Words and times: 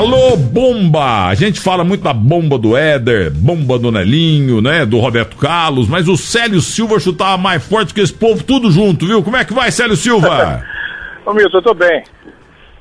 Alô, 0.00 0.34
bomba! 0.34 1.26
A 1.26 1.34
gente 1.34 1.60
fala 1.60 1.84
muito 1.84 2.02
da 2.02 2.14
bomba 2.14 2.56
do 2.56 2.74
Éder, 2.74 3.30
bomba 3.30 3.78
do 3.78 3.92
Nelinho, 3.92 4.62
né? 4.62 4.86
Do 4.86 4.98
Roberto 4.98 5.36
Carlos, 5.36 5.90
mas 5.90 6.08
o 6.08 6.16
Célio 6.16 6.58
Silva 6.62 6.98
chutava 6.98 7.36
mais 7.36 7.62
forte 7.68 7.92
que 7.92 8.00
esse 8.00 8.14
povo 8.14 8.42
tudo 8.42 8.70
junto, 8.70 9.06
viu? 9.06 9.22
Como 9.22 9.36
é 9.36 9.44
que 9.44 9.52
vai, 9.52 9.70
Célio 9.70 9.94
Silva? 9.96 10.64
Ô 11.26 11.34
Milton, 11.34 11.58
eu 11.58 11.62
tô 11.62 11.74
bem. 11.74 12.02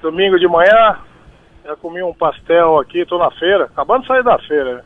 Domingo 0.01 0.39
de 0.39 0.47
manhã, 0.47 0.95
já 1.65 1.75
comi 1.75 2.01
um 2.01 2.13
pastel 2.13 2.79
aqui, 2.79 3.05
tô 3.05 3.17
na 3.17 3.29
feira, 3.31 3.65
acabando 3.65 4.03
de 4.03 4.07
sair 4.07 4.23
da 4.23 4.39
feira. 4.39 4.75
né? 4.75 4.81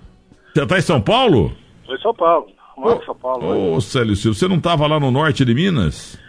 Você 0.56 0.66
tá 0.66 0.78
em 0.80 0.82
São 0.82 1.00
Paulo? 1.00 1.56
Tô 1.86 1.94
em 1.94 2.02
São 2.02 2.16
Paulo, 2.16 2.48
moro 2.76 3.00
em 3.00 3.06
São 3.06 3.16
Paulo. 3.16 3.46
Ô, 3.46 3.76
né? 3.76 3.82
Célio 3.82 4.16
Silva, 4.16 4.36
você 4.40 4.48
não 4.48 4.60
tava 4.60 4.88
lá 4.88 5.00
no 5.00 5.12
norte 5.12 5.46
de 5.46 5.54
Minas? 5.54 6.20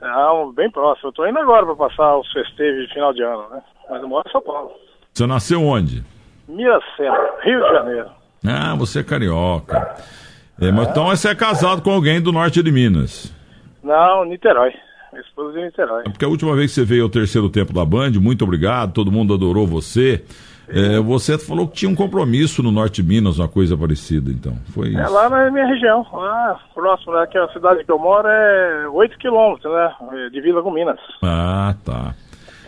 Não, 0.00 0.52
bem 0.52 0.68
próximo. 0.68 1.10
Eu 1.10 1.12
tô 1.12 1.24
indo 1.24 1.38
agora 1.38 1.64
pra 1.64 1.76
passar 1.76 2.18
os 2.18 2.26
festejos 2.32 2.88
de 2.88 2.92
final 2.92 3.12
de 3.14 3.22
ano, 3.22 3.44
né? 3.52 3.62
Mas 3.88 4.02
eu 4.02 4.08
moro 4.08 4.24
em 4.28 4.32
São 4.32 4.42
Paulo. 4.42 4.72
Você 5.14 5.26
nasceu 5.28 5.62
onde? 5.62 6.02
Miracema, 6.48 7.16
Rio 7.44 7.62
de 7.62 7.72
Janeiro. 7.72 8.06
Ah, 8.44 8.74
você 8.74 8.98
é 8.98 9.04
carioca. 9.04 9.94
É, 10.60 10.72
mas 10.72 10.88
então 10.88 11.06
você 11.06 11.28
é 11.28 11.34
casado 11.36 11.82
com 11.82 11.90
alguém 11.92 12.20
do 12.20 12.32
norte 12.32 12.60
de 12.60 12.72
Minas. 12.72 13.32
Não, 13.82 14.24
Niterói. 14.24 14.72
Minha 15.12 15.22
esposa 15.24 15.52
de 15.56 15.64
Niterói. 15.64 16.02
Porque 16.04 16.24
a 16.24 16.28
última 16.28 16.56
vez 16.56 16.70
que 16.72 16.74
você 16.80 16.84
veio 16.84 17.04
ao 17.04 17.08
terceiro 17.08 17.48
tempo 17.48 17.72
da 17.72 17.84
Band, 17.84 18.10
muito 18.20 18.42
obrigado, 18.42 18.92
todo 18.92 19.12
mundo 19.12 19.32
adorou 19.34 19.68
você. 19.68 20.24
É, 20.68 20.98
você 20.98 21.38
falou 21.38 21.68
que 21.68 21.74
tinha 21.76 21.90
um 21.90 21.94
compromisso 21.94 22.60
no 22.62 22.72
norte 22.72 23.00
de 23.00 23.08
Minas, 23.08 23.38
uma 23.38 23.46
coisa 23.48 23.76
parecida, 23.76 24.32
então. 24.32 24.56
Foi 24.74 24.88
isso. 24.88 24.98
É 24.98 25.06
lá 25.08 25.28
na 25.30 25.48
minha 25.50 25.66
região, 25.66 26.04
lá 26.12 26.58
próximo, 26.74 27.12
né? 27.12 27.24
Que 27.30 27.38
a 27.38 27.46
cidade 27.52 27.84
que 27.84 27.90
eu 27.92 27.98
moro 28.00 28.26
é 28.26 28.88
8 28.88 29.16
quilômetros, 29.18 29.72
né? 29.72 29.92
É, 30.12 30.30
Divisa 30.30 30.60
com 30.60 30.72
Minas, 30.72 30.98
Ah, 31.22 31.74
tá. 31.84 32.14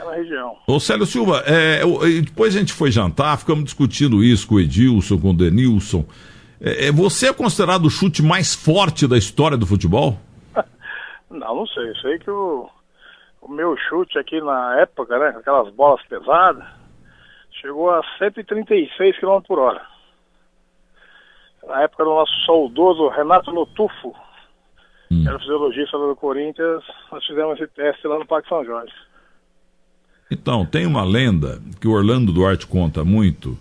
Aquela 0.06 0.14
região. 0.14 0.56
Ô 0.66 0.78
Célio 0.78 1.06
Silva, 1.06 1.42
é, 1.46 1.80
depois 2.22 2.54
a 2.54 2.58
gente 2.58 2.72
foi 2.72 2.90
jantar, 2.90 3.38
ficamos 3.38 3.64
discutindo 3.64 4.22
isso 4.22 4.46
com 4.46 4.54
o 4.54 4.60
Edilson, 4.60 5.18
com 5.18 5.30
o 5.30 5.36
Denilson. 5.36 6.04
É, 6.60 6.86
é, 6.86 6.92
você 6.92 7.28
é 7.28 7.32
considerado 7.32 7.86
o 7.86 7.90
chute 7.90 8.22
mais 8.22 8.54
forte 8.54 9.06
da 9.06 9.18
história 9.18 9.56
do 9.56 9.66
futebol? 9.66 10.18
Não, 11.28 11.56
não 11.56 11.66
sei. 11.66 11.92
Sei 12.00 12.18
que 12.18 12.30
o, 12.30 12.70
o 13.42 13.50
meu 13.50 13.76
chute 13.76 14.18
aqui 14.18 14.40
na 14.40 14.80
época, 14.80 15.18
né? 15.18 15.32
com 15.32 15.40
Aquelas 15.40 15.74
bolas 15.74 16.00
pesadas, 16.06 16.64
chegou 17.60 17.90
a 17.90 18.00
136 18.18 19.18
km 19.18 19.40
por 19.46 19.58
hora. 19.58 19.82
Na 21.66 21.82
época 21.82 22.04
do 22.04 22.10
nosso 22.10 22.32
saudoso 22.46 23.08
Renato 23.08 23.50
Lotufo, 23.50 24.14
que 25.08 25.28
era 25.28 25.38
fisiologista 25.38 25.98
do 25.98 26.14
Corinthians, 26.16 26.84
nós 27.10 27.26
fizemos 27.26 27.60
esse 27.60 27.70
teste 27.72 28.06
lá 28.06 28.18
no 28.18 28.26
Parque 28.26 28.48
São 28.48 28.64
Jorge. 28.64 28.94
Então, 30.30 30.66
tem 30.66 30.86
uma 30.86 31.04
lenda 31.04 31.60
que 31.80 31.86
o 31.86 31.92
Orlando 31.92 32.32
Duarte 32.32 32.66
conta 32.66 33.04
muito, 33.04 33.56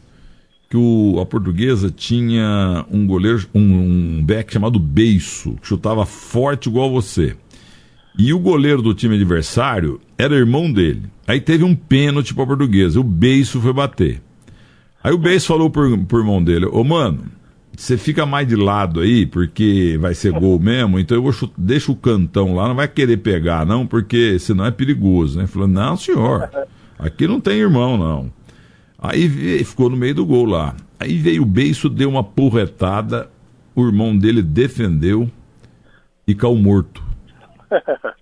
que 0.70 0.76
o, 0.76 1.20
a 1.22 1.26
portuguesa 1.26 1.92
tinha 1.92 2.86
um 2.90 3.06
goleiro, 3.06 3.46
um, 3.54 3.62
um 3.62 4.24
back 4.24 4.52
chamado 4.52 4.80
Beiço, 4.80 5.56
que 5.62 5.68
chutava 5.68 6.06
forte 6.06 6.68
igual 6.68 6.92
você. 6.92 7.36
E 8.18 8.34
o 8.34 8.40
goleiro 8.40 8.82
do 8.82 8.94
time 8.94 9.16
adversário 9.16 10.02
era 10.18 10.36
irmão 10.36 10.72
dele. 10.72 11.04
Aí 11.28 11.40
teve 11.40 11.64
um 11.64 11.76
pênalti 11.76 12.34
pra 12.34 12.46
portuguesa, 12.46 13.00
o 13.00 13.04
Beiço 13.04 13.62
foi 13.62 13.74
bater. 13.74 14.22
Aí 15.04 15.14
o 15.14 15.20
Beiço 15.20 15.48
falou 15.48 15.70
pro, 15.70 15.98
pro 16.06 16.20
irmão 16.20 16.44
dele, 16.44 16.66
ô 16.66 16.84
mano, 16.84 17.26
você 17.78 17.98
fica 17.98 18.26
mais 18.26 18.48
de 18.48 18.56
lado 18.56 19.02
aí, 19.02 19.26
porque 19.26 19.98
vai 20.00 20.14
ser 20.14 20.32
gol 20.32 20.60
mesmo, 20.60 21.00
então 21.00 21.18
eu 21.18 21.22
vou 21.24 21.32
chutar, 21.32 21.56
deixa 21.58 21.92
o 21.92 21.96
cantão 21.96 22.56
lá, 22.56 22.68
não 22.68 22.76
vai 22.76 22.88
querer 22.88 23.18
pegar 23.18 23.66
não, 23.66 23.86
porque 23.86 24.38
senão 24.40 24.66
é 24.66 24.72
perigoso, 24.72 25.40
né? 25.40 25.48
Falou, 25.48 25.68
não 25.68 25.98
senhor, 25.98 26.50
aqui 26.98 27.28
não 27.28 27.40
tem 27.40 27.60
irmão 27.60 27.98
não. 27.98 28.32
Aí 28.98 29.30
ficou 29.64 29.90
no 29.90 29.98
meio 29.98 30.16
do 30.16 30.26
gol 30.26 30.46
lá. 30.46 30.76
Aí 31.00 31.18
veio 31.18 31.44
o 31.44 31.46
beiço, 31.46 31.90
deu 31.90 32.10
uma 32.10 32.24
porretada, 32.24 33.30
o 33.76 33.86
irmão 33.86 34.18
dele 34.18 34.42
defendeu 34.42 35.30
e 36.26 36.34
caiu 36.34 36.56
morto. 36.56 37.04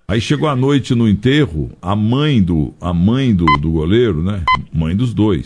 Aí 0.07 0.19
chegou 0.19 0.49
a 0.49 0.55
noite 0.55 0.93
no 0.93 1.07
enterro, 1.07 1.71
a 1.81 1.95
mãe 1.95 2.41
do 2.41 2.73
a 2.81 2.93
mãe 2.93 3.33
do, 3.33 3.45
do 3.61 3.71
goleiro, 3.71 4.21
né? 4.21 4.43
Mãe 4.71 4.95
dos 4.95 5.13
dois. 5.13 5.43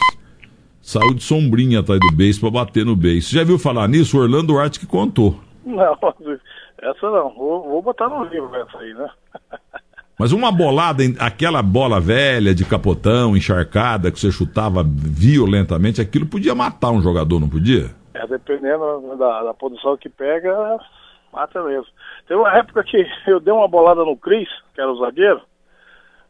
Saiu 0.88 1.14
de 1.14 1.22
sombrinha 1.22 1.82
atrás 1.82 2.00
do 2.00 2.16
beiço 2.16 2.40
pra 2.40 2.50
bater 2.50 2.86
no 2.86 2.96
beiço. 2.96 3.36
Já 3.36 3.44
viu 3.44 3.60
falar 3.60 3.90
nisso? 3.90 4.18
O 4.18 4.22
Orlando 4.22 4.48
Duarte 4.48 4.80
que 4.80 4.88
contou. 4.88 5.38
Não, 5.66 5.84
essa 6.82 7.12
não. 7.12 7.30
Vou, 7.32 7.62
vou 7.64 7.82
botar 7.82 8.08
no 8.08 8.24
livro 8.24 8.56
essa 8.56 8.78
aí, 8.78 8.94
né? 8.94 9.10
Mas 10.18 10.32
uma 10.32 10.50
bolada, 10.50 11.04
aquela 11.20 11.62
bola 11.62 12.00
velha 12.00 12.56
de 12.56 12.64
capotão, 12.64 13.36
encharcada, 13.36 14.10
que 14.14 14.18
você 14.18 14.32
chutava 14.32 14.82
violentamente, 14.82 16.00
aquilo 16.00 16.26
podia 16.26 16.56
matar 16.56 16.92
um 16.92 17.02
jogador, 17.02 17.38
não 17.38 17.50
podia? 17.50 17.92
É, 18.14 18.26
dependendo 18.26 19.14
da, 19.18 19.44
da 19.44 19.54
posição 19.54 19.98
que 19.98 20.08
pega, 20.08 20.80
mata 21.34 21.62
mesmo. 21.64 21.88
Teve 22.30 22.40
uma 22.40 22.58
época 22.58 22.82
que 22.86 23.06
eu 23.28 23.42
dei 23.42 23.54
uma 23.54 23.68
bolada 23.68 24.06
no 24.06 24.16
Cris, 24.16 24.48
que 24.74 24.80
era 24.80 24.90
o 24.90 25.00
zagueiro, 25.00 25.42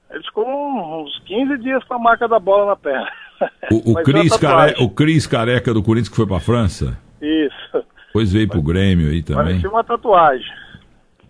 ele 0.09 0.23
ficou 0.23 0.47
uns 0.47 1.19
15 1.25 1.57
dias 1.59 1.83
com 1.83 1.93
a 1.93 1.99
marca 1.99 2.27
da 2.27 2.39
bola 2.39 2.65
na 2.65 2.75
perna. 2.75 3.07
O, 3.71 3.91
o, 3.91 3.95
Cris, 4.03 4.35
Care... 4.37 4.75
o 4.79 4.89
Cris 4.89 5.27
Careca 5.27 5.73
do 5.73 5.83
Corinthians 5.83 6.09
que 6.09 6.15
foi 6.15 6.27
pra 6.27 6.39
França, 6.39 6.97
Isso. 7.21 7.85
depois 8.07 8.31
veio 8.31 8.47
pro 8.47 8.61
Grêmio 8.61 9.09
aí 9.09 9.21
também. 9.23 9.45
Parecia 9.45 9.69
uma 9.69 9.83
tatuagem. 9.83 10.51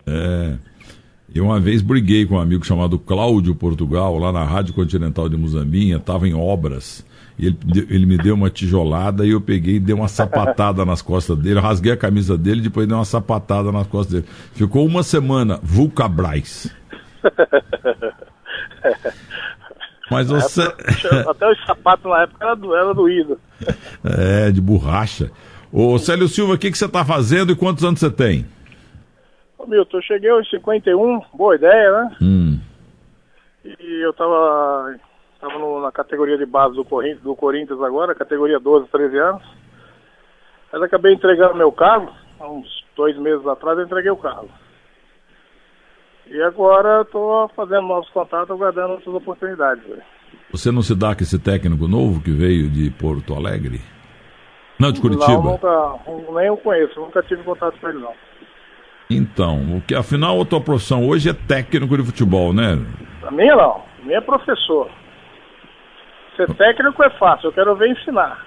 É. 0.05 0.55
Eu 1.33 1.45
uma 1.45 1.59
vez 1.59 1.81
briguei 1.81 2.25
com 2.25 2.35
um 2.35 2.39
amigo 2.39 2.65
chamado 2.65 2.97
Cláudio 2.97 3.53
Portugal, 3.53 4.17
lá 4.17 4.31
na 4.31 4.43
Rádio 4.43 4.73
Continental 4.73 5.27
de 5.27 5.37
Muzambinha, 5.37 5.97
estava 5.97 6.27
em 6.27 6.33
obras. 6.33 7.05
E 7.37 7.47
ele, 7.47 7.57
ele 7.89 8.05
me 8.07 8.17
deu 8.17 8.33
uma 8.33 8.49
tijolada 8.49 9.25
e 9.25 9.29
eu 9.29 9.39
peguei 9.39 9.75
e 9.75 9.79
dei 9.79 9.93
uma 9.93 10.07
sapatada 10.07 10.83
nas 10.83 11.01
costas 11.03 11.37
dele, 11.37 11.59
rasguei 11.59 11.91
a 11.91 11.97
camisa 11.97 12.35
dele 12.35 12.61
e 12.61 12.63
depois 12.63 12.87
dei 12.87 12.95
uma 12.95 13.05
sapatada 13.05 13.71
nas 13.71 13.85
costas 13.85 14.21
dele. 14.21 14.33
Ficou 14.53 14.85
uma 14.85 15.03
semana, 15.03 15.59
Vulcabras. 15.61 16.73
Mas 20.09 20.29
você. 20.29 20.61
Até 21.29 21.51
os 21.51 21.65
sapatos 21.65 22.09
na 22.09 22.21
época 22.23 22.45
era, 22.45 22.55
do, 22.55 22.75
era 22.75 22.93
doído. 22.93 23.39
É, 24.03 24.51
de 24.51 24.61
borracha. 24.61 25.31
Ô 25.71 25.97
Célio 25.99 26.27
Silva, 26.27 26.53
o 26.53 26.57
que, 26.57 26.71
que 26.71 26.77
você 26.77 26.85
está 26.85 27.03
fazendo 27.03 27.51
e 27.51 27.55
quantos 27.55 27.83
anos 27.83 27.99
você 27.99 28.09
tem? 28.09 28.45
Ô, 29.57 29.65
Milton, 29.65 29.97
eu 29.97 30.01
cheguei 30.03 30.29
aos 30.29 30.49
51, 30.49 31.21
boa 31.33 31.55
ideia, 31.55 31.91
né? 31.91 32.15
Hum. 32.21 32.59
E 33.65 34.05
eu 34.05 34.13
tava, 34.13 34.95
tava 35.41 35.59
no- 35.59 35.81
na 35.81 35.91
categoria 35.91 36.37
de 36.37 36.45
base 36.45 36.75
do 36.75 36.85
Corinthians, 36.85 37.21
do 37.21 37.35
Corinthians 37.35 37.81
agora, 37.81 38.15
categoria 38.15 38.59
12, 38.59 38.87
13 38.87 39.17
anos. 39.17 39.43
Mas 40.71 40.81
acabei 40.81 41.13
entregando 41.13 41.55
meu 41.55 41.71
carro, 41.71 42.09
há 42.39 42.49
uns 42.49 42.67
dois 42.95 43.17
meses 43.17 43.45
atrás 43.45 43.77
eu 43.77 43.85
entreguei 43.85 44.11
o 44.11 44.15
carro. 44.17 44.49
E 46.29 46.41
agora 46.41 47.01
estou 47.01 47.49
fazendo 47.55 47.87
novos 47.87 48.09
contatos, 48.09 48.51
aguardando 48.51 48.93
outras 48.93 49.15
oportunidades. 49.15 49.83
Você 50.51 50.71
não 50.71 50.81
se 50.81 50.95
dá 50.95 51.15
com 51.15 51.23
esse 51.23 51.39
técnico 51.39 51.87
novo 51.87 52.21
que 52.21 52.31
veio 52.31 52.69
de 52.69 52.89
Porto 52.91 53.33
Alegre? 53.33 53.79
Não, 54.79 54.91
de 54.91 55.01
Curitiba. 55.01 55.31
Não, 55.33 55.43
nunca, 55.43 55.99
nem 56.33 56.47
eu 56.47 56.57
conheço, 56.57 56.99
nunca 56.99 57.23
tive 57.23 57.43
contato 57.43 57.79
com 57.79 57.89
ele 57.89 57.99
não. 57.99 58.13
Então, 59.09 59.77
o 59.77 59.81
que 59.81 59.95
afinal 59.95 60.41
a 60.41 60.45
tua 60.45 60.59
profissão 60.61 61.07
hoje 61.07 61.29
é 61.29 61.33
técnico 61.33 61.97
de 61.97 62.03
futebol, 62.03 62.53
né? 62.53 62.77
A 63.25 63.31
minha 63.31 63.55
não, 63.55 63.81
a 64.01 64.05
minha 64.05 64.17
é 64.17 64.21
professor. 64.21 64.89
Ser 66.35 66.53
técnico 66.55 67.01
é 67.03 67.09
fácil, 67.11 67.47
eu 67.47 67.53
quero 67.53 67.75
ver 67.75 67.89
ensinar. 67.89 68.45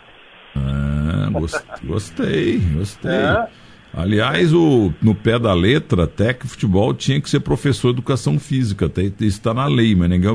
Ah, 0.55 1.29
gos- 1.33 1.65
gostei, 1.83 2.59
gostei. 2.75 3.11
É. 3.11 3.47
Aliás, 3.93 4.53
o, 4.53 4.93
no 5.03 5.15
pé 5.15 5.39
da 5.39 5.53
letra, 5.53 6.07
técnico 6.07 6.47
de 6.47 6.53
futebol 6.53 6.95
tinha 6.95 7.21
que 7.21 7.29
ser 7.29 7.41
professor 7.41 7.89
de 7.89 7.99
educação 7.99 8.39
física. 8.39 8.87
Até 8.87 9.03
isso 9.03 9.25
está 9.25 9.53
na 9.53 9.67
lei, 9.67 9.95
mas 9.97 10.09
ninguém, 10.09 10.33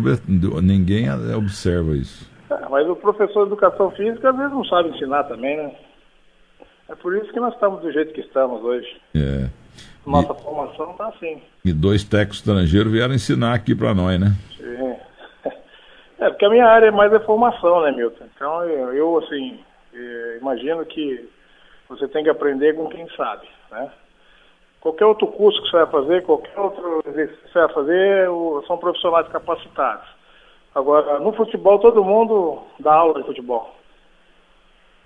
ninguém 0.62 1.06
observa 1.34 1.96
isso. 1.96 2.30
É, 2.50 2.70
mas 2.70 2.88
o 2.88 2.96
professor 2.96 3.46
de 3.46 3.54
educação 3.54 3.92
física 3.92 4.30
às 4.30 4.38
vezes 4.38 4.52
não 4.52 4.66
sabe 4.66 4.90
ensinar 4.90 5.24
também, 5.24 5.58
né? 5.58 5.72
É 6.90 6.96
por 6.96 7.16
isso 7.16 7.32
que 7.32 7.40
nós 7.40 7.54
estamos 7.54 7.82
do 7.82 7.92
jeito 7.92 8.14
que 8.14 8.22
estamos 8.22 8.64
hoje. 8.64 8.88
É. 9.16 9.50
Nossa 10.06 10.34
formação 10.36 10.94
tá 10.94 11.08
assim. 11.08 11.42
E 11.64 11.74
dois 11.74 12.04
técnicos 12.04 12.38
estrangeiros 12.38 12.92
vieram 12.92 13.14
ensinar 13.14 13.54
aqui 13.54 13.74
para 13.74 13.94
nós, 13.94 14.20
né? 14.20 14.34
Sim. 14.58 14.96
É, 16.18 16.30
porque 16.30 16.46
a 16.46 16.50
minha 16.50 16.66
área 16.66 16.88
é 16.88 16.92
mais 16.92 17.14
a 17.14 17.20
formação, 17.20 17.82
né, 17.82 17.92
Milton? 17.92 18.24
Então 18.34 18.64
eu, 18.64 18.94
eu, 18.94 19.18
assim, 19.18 19.60
eh, 19.94 20.38
imagino 20.40 20.86
que 20.86 21.28
você 21.88 22.08
tem 22.08 22.24
que 22.24 22.30
aprender 22.30 22.76
com 22.76 22.88
quem 22.88 23.08
sabe, 23.16 23.48
né? 23.72 23.92
Qualquer 24.82 25.06
outro 25.06 25.28
curso 25.28 25.62
que 25.64 25.70
você 25.70 25.78
vai 25.78 25.88
fazer, 25.88 26.24
qualquer 26.24 26.60
outro 26.60 27.02
exercício 27.08 27.44
que 27.44 27.52
você 27.52 27.60
vai 27.60 27.74
fazer, 27.74 28.28
são 28.68 28.78
profissionais 28.78 29.28
capacitados. 29.30 30.08
Agora, 30.76 31.20
no 31.20 31.34
futebol, 31.34 31.80
todo 31.80 32.04
mundo 32.04 32.60
dá 32.80 32.94
aula 32.94 33.20
de 33.20 33.26
futebol. 33.26 33.74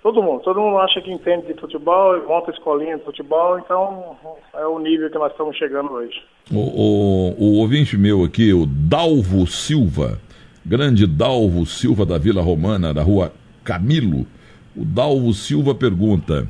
Todo 0.02 0.22
mundo. 0.22 0.42
Todo 0.42 0.60
mundo 0.60 0.78
acha 0.78 1.00
que 1.00 1.12
entende 1.12 1.46
de 1.46 1.60
futebol, 1.60 2.16
e 2.16 2.26
monta 2.26 2.50
escolinha 2.50 2.98
de 2.98 3.04
futebol, 3.04 3.58
então 3.58 4.16
é 4.54 4.66
o 4.66 4.78
nível 4.78 5.10
que 5.10 5.18
nós 5.18 5.30
estamos 5.32 5.56
chegando 5.56 5.92
hoje. 5.92 6.22
O, 6.50 6.58
o, 6.58 7.34
o 7.38 7.58
ouvinte 7.60 7.96
meu 7.96 8.24
aqui, 8.24 8.52
o 8.52 8.66
Dalvo 8.66 9.46
Silva, 9.46 10.18
grande 10.64 11.06
Dalvo 11.06 11.64
Silva 11.64 12.04
da 12.04 12.18
Vila 12.18 12.42
Romana, 12.42 12.92
da 12.92 13.02
rua 13.02 13.32
Camilo. 13.62 14.26
O 14.74 14.84
Dalvo 14.84 15.32
Silva 15.32 15.74
pergunta: 15.74 16.48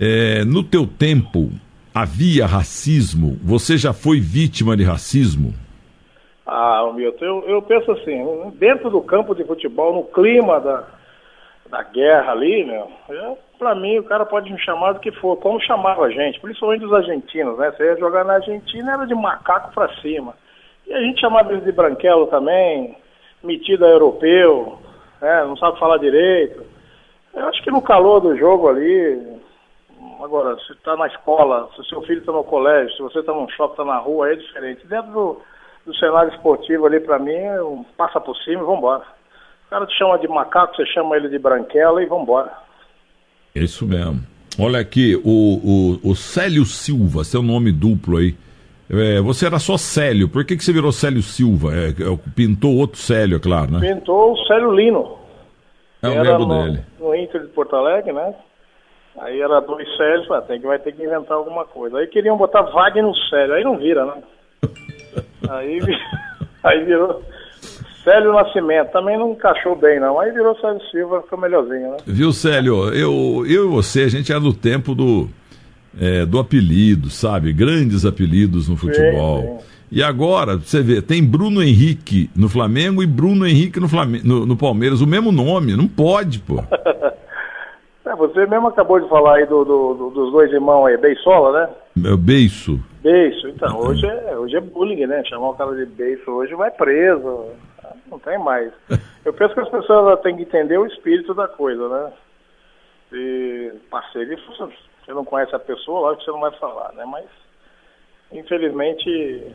é, 0.00 0.44
no 0.44 0.62
teu 0.62 0.86
tempo 0.86 1.50
havia 1.94 2.46
racismo? 2.46 3.38
Você 3.42 3.76
já 3.76 3.92
foi 3.92 4.20
vítima 4.20 4.76
de 4.76 4.84
racismo? 4.84 5.54
Ah, 6.46 6.90
Milton, 6.94 7.24
eu, 7.24 7.44
eu 7.48 7.62
penso 7.62 7.92
assim, 7.92 8.50
dentro 8.56 8.90
do 8.90 9.00
campo 9.00 9.34
de 9.34 9.44
futebol, 9.44 9.94
no 9.94 10.04
clima 10.04 10.60
da, 10.60 10.84
da 11.70 11.82
guerra 11.82 12.32
ali, 12.32 12.64
meu, 12.64 12.90
eu, 13.08 13.38
pra 13.58 13.74
mim 13.74 13.98
o 13.98 14.04
cara 14.04 14.26
pode 14.26 14.52
me 14.52 14.58
chamar 14.58 14.92
do 14.92 15.00
que 15.00 15.12
for, 15.12 15.36
como 15.36 15.60
chamava 15.62 16.04
a 16.04 16.10
gente, 16.10 16.40
principalmente 16.40 16.84
os 16.84 16.92
argentinos, 16.92 17.56
né? 17.58 17.70
Você 17.70 17.84
ia 17.84 17.96
jogar 17.96 18.24
na 18.24 18.34
Argentina, 18.34 18.92
era 18.92 19.06
de 19.06 19.14
macaco 19.14 19.72
pra 19.72 19.88
cima. 20.00 20.34
E 20.86 20.92
a 20.92 21.00
gente 21.00 21.20
chamava 21.20 21.52
eles 21.52 21.64
de 21.64 21.72
branquelo 21.72 22.26
também, 22.26 22.96
metido 23.42 23.86
a 23.86 23.88
europeu, 23.88 24.78
né? 25.20 25.44
não 25.44 25.56
sabe 25.56 25.78
falar 25.78 25.98
direito. 25.98 26.64
Eu 27.34 27.46
acho 27.46 27.62
que 27.62 27.70
no 27.70 27.80
calor 27.80 28.20
do 28.20 28.36
jogo 28.36 28.68
ali, 28.68 29.31
agora, 30.24 30.56
se 30.66 30.72
está 30.72 30.96
na 30.96 31.06
escola, 31.06 31.68
se 31.76 31.88
seu 31.88 32.02
filho 32.02 32.20
está 32.20 32.32
no 32.32 32.44
colégio, 32.44 32.94
se 32.96 33.02
você 33.02 33.20
está 33.20 33.32
num 33.32 33.48
shopping, 33.48 33.72
está 33.72 33.84
na 33.84 33.98
rua, 33.98 34.32
é 34.32 34.36
diferente. 34.36 34.86
Dentro 34.86 35.12
do, 35.12 35.40
do 35.86 35.94
cenário 35.96 36.32
esportivo 36.32 36.86
ali, 36.86 37.00
para 37.00 37.18
mim, 37.18 37.38
um 37.60 37.84
passa 37.96 38.20
por 38.20 38.36
cima 38.38 38.62
e 38.62 38.66
vambora. 38.66 39.04
O 39.66 39.70
cara 39.70 39.86
te 39.86 39.96
chama 39.96 40.18
de 40.18 40.28
macaco, 40.28 40.76
você 40.76 40.86
chama 40.86 41.16
ele 41.16 41.28
de 41.28 41.38
branquela 41.38 42.02
e 42.02 42.06
vambora. 42.06 42.52
Isso 43.54 43.86
mesmo. 43.86 44.20
Olha 44.58 44.80
aqui, 44.80 45.16
o, 45.24 46.00
o, 46.04 46.10
o 46.10 46.14
Célio 46.14 46.64
Silva, 46.64 47.24
seu 47.24 47.42
nome 47.42 47.72
duplo 47.72 48.18
aí. 48.18 48.34
É, 48.90 49.20
você 49.22 49.46
era 49.46 49.58
só 49.58 49.78
Célio, 49.78 50.28
por 50.28 50.44
que, 50.44 50.54
que 50.54 50.62
você 50.62 50.72
virou 50.72 50.92
Célio 50.92 51.22
Silva? 51.22 51.74
É, 51.74 51.88
é 51.88 52.18
pintou 52.34 52.76
outro 52.76 52.98
Célio, 52.98 53.36
é 53.36 53.40
claro, 53.40 53.72
né? 53.72 53.80
Pintou 53.80 54.32
o 54.32 54.46
Célio 54.46 54.70
Lino. 54.70 55.16
É 56.02 56.08
o 56.08 56.22
lembro 56.22 56.46
dele. 56.46 56.84
No 57.00 57.14
Inter 57.14 57.40
de 57.40 57.48
Porto 57.48 57.74
Alegre, 57.74 58.12
né? 58.12 58.34
Aí 59.18 59.40
era 59.40 59.60
dois 59.60 59.86
Célios, 59.96 60.30
ah, 60.30 60.40
tem 60.40 60.60
que, 60.60 60.66
vai 60.66 60.78
ter 60.78 60.92
que 60.92 61.02
inventar 61.02 61.36
alguma 61.36 61.64
coisa. 61.64 61.98
Aí 61.98 62.06
queriam 62.06 62.36
botar 62.36 62.62
Wagner 62.62 63.04
no 63.04 63.14
Célio, 63.28 63.54
aí 63.54 63.64
não 63.64 63.76
vira, 63.76 64.06
né? 64.06 64.22
aí, 65.48 65.80
aí 66.64 66.84
virou 66.84 67.22
Célio 68.02 68.32
Nascimento, 68.32 68.90
também 68.90 69.18
não 69.18 69.32
encaixou 69.32 69.76
bem, 69.76 70.00
não. 70.00 70.18
Aí 70.18 70.32
virou 70.32 70.58
Célio 70.58 70.80
Silva, 70.90 71.22
ficou 71.22 71.38
melhorzinho, 71.38 71.90
né? 71.90 71.96
Viu, 72.06 72.32
Célio? 72.32 72.88
Eu, 72.88 73.44
eu 73.46 73.66
e 73.66 73.68
você, 73.68 74.02
a 74.04 74.08
gente 74.08 74.32
era 74.32 74.40
do 74.40 74.54
tempo 74.54 74.94
do, 74.94 75.28
é, 76.00 76.24
do 76.24 76.38
apelido, 76.38 77.10
sabe? 77.10 77.52
Grandes 77.52 78.06
apelidos 78.06 78.68
no 78.68 78.76
futebol. 78.76 79.42
Sim, 79.42 79.58
sim. 79.58 79.72
E 79.94 80.02
agora, 80.02 80.56
você 80.56 80.80
vê, 80.80 81.02
tem 81.02 81.22
Bruno 81.22 81.62
Henrique 81.62 82.30
no 82.34 82.48
Flamengo 82.48 83.02
e 83.02 83.06
Bruno 83.06 83.46
Henrique 83.46 83.78
no, 83.78 83.88
Flamengo, 83.88 84.26
no, 84.26 84.46
no 84.46 84.56
Palmeiras, 84.56 85.02
o 85.02 85.06
mesmo 85.06 85.30
nome, 85.30 85.76
não 85.76 85.86
pode, 85.86 86.38
pô. 86.38 86.64
É, 88.04 88.16
você 88.16 88.46
mesmo 88.46 88.68
acabou 88.68 88.98
de 88.98 89.08
falar 89.08 89.36
aí 89.36 89.46
do, 89.46 89.64
do, 89.64 89.94
do, 89.94 90.10
dos 90.10 90.32
dois 90.32 90.52
irmãos 90.52 90.86
aí, 90.86 90.96
Beisola, 90.96 91.66
né? 91.66 92.10
É 92.12 92.16
Beiço. 92.16 92.80
Beiço, 93.00 93.48
então, 93.48 93.78
hoje 93.78 94.06
é, 94.06 94.36
hoje 94.36 94.56
é 94.56 94.60
bullying, 94.60 95.06
né? 95.06 95.24
Chamar 95.24 95.50
o 95.50 95.54
cara 95.54 95.74
de 95.74 95.86
beiço 95.86 96.30
hoje 96.30 96.54
vai 96.54 96.70
preso, 96.70 97.46
não 98.10 98.18
tem 98.18 98.38
mais. 98.38 98.72
Eu 99.24 99.32
penso 99.32 99.54
que 99.54 99.60
as 99.60 99.68
pessoas 99.68 100.20
têm 100.20 100.36
que 100.36 100.42
entender 100.42 100.78
o 100.78 100.86
espírito 100.86 101.34
da 101.34 101.46
coisa, 101.46 101.88
né? 101.88 102.12
E 103.12 103.72
parceria, 103.90 104.36
você 104.36 105.12
não 105.12 105.24
conhece 105.24 105.54
a 105.54 105.58
pessoa, 105.58 106.00
lógico 106.00 106.20
que 106.20 106.24
você 106.24 106.30
não 106.32 106.40
vai 106.40 106.58
falar, 106.58 106.92
né? 106.92 107.04
Mas, 107.04 107.26
infelizmente, 108.32 109.46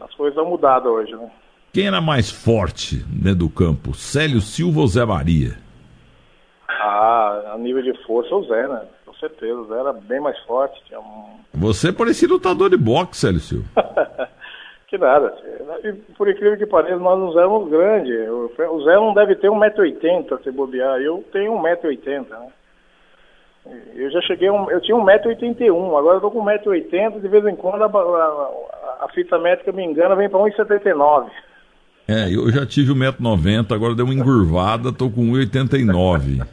as 0.00 0.12
coisas 0.14 0.34
vão 0.36 0.50
mudado 0.50 0.88
hoje, 0.88 1.14
né? 1.14 1.30
Quem 1.72 1.88
era 1.88 2.00
mais 2.00 2.30
forte 2.30 3.04
dentro 3.06 3.40
do 3.40 3.48
campo, 3.48 3.94
Célio 3.94 4.40
Silva 4.40 4.80
ou 4.80 4.86
Zé 4.86 5.04
Maria? 5.04 5.63
Ah, 6.86 7.54
a 7.54 7.58
nível 7.58 7.82
de 7.82 7.94
força 8.04 8.34
o 8.34 8.44
Zé, 8.44 8.68
né? 8.68 8.82
Com 9.06 9.14
certeza, 9.14 9.54
o 9.54 9.64
Zé 9.66 9.80
era 9.80 9.92
bem 9.94 10.20
mais 10.20 10.38
forte. 10.40 10.78
Um... 10.94 11.38
Você 11.58 11.90
parecia 11.90 12.28
lutador 12.28 12.68
de 12.68 12.76
boxe, 12.76 13.40
Silva. 13.40 13.66
que 14.86 14.98
nada. 14.98 15.34
E, 15.82 15.92
por 16.12 16.28
incrível 16.28 16.58
que 16.58 16.66
pareça, 16.66 16.96
nós 16.96 17.18
não 17.18 17.38
éramos 17.38 17.70
grandes. 17.70 18.28
O 18.28 18.84
Zé 18.84 18.96
não 18.96 19.14
deve 19.14 19.34
ter 19.36 19.48
1,80m 19.48 20.42
se 20.42 20.50
bobear. 20.50 21.00
Eu 21.00 21.24
tenho 21.32 21.54
1,80m, 21.54 22.28
né? 22.28 22.48
Eu 23.94 24.10
já 24.10 24.20
cheguei, 24.20 24.50
um, 24.50 24.70
eu 24.70 24.78
tinha 24.82 24.94
1,81m, 24.94 25.98
agora 25.98 26.18
eu 26.18 26.20
tô 26.20 26.30
com 26.30 26.44
1,80m, 26.44 27.18
de 27.18 27.28
vez 27.28 27.46
em 27.46 27.56
quando 27.56 27.82
a, 27.82 27.86
a, 27.86 29.04
a 29.06 29.08
fita 29.14 29.38
métrica 29.38 29.72
me 29.72 29.82
engana, 29.82 30.14
vem 30.14 30.28
para 30.28 30.38
1,79m. 30.40 31.30
É, 32.06 32.34
eu 32.34 32.50
já 32.50 32.66
tive 32.66 32.92
1,90m, 32.92 33.72
agora 33.72 33.94
deu 33.94 34.04
uma 34.04 34.14
engurvada, 34.14 34.92
tô 34.92 35.08
com 35.08 35.22
1,89m. 35.32 36.46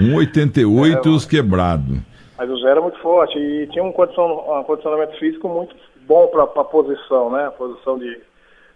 1,88m 0.00 1.06
é, 1.06 1.08
os 1.08 1.26
quebrados. 1.26 1.98
Mas 2.36 2.48
o 2.48 2.56
Zé 2.58 2.70
era 2.70 2.80
muito 2.80 2.98
forte 3.00 3.36
e 3.36 3.66
tinha 3.72 3.82
um, 3.82 3.90
condição, 3.90 4.24
um 4.26 4.62
condicionamento 4.62 5.18
físico 5.18 5.48
muito 5.48 5.74
bom 6.06 6.28
para 6.28 6.44
a 6.44 6.64
posição, 6.64 7.32
né? 7.32 7.46
A 7.46 7.50
posição 7.50 7.98
de, 7.98 8.20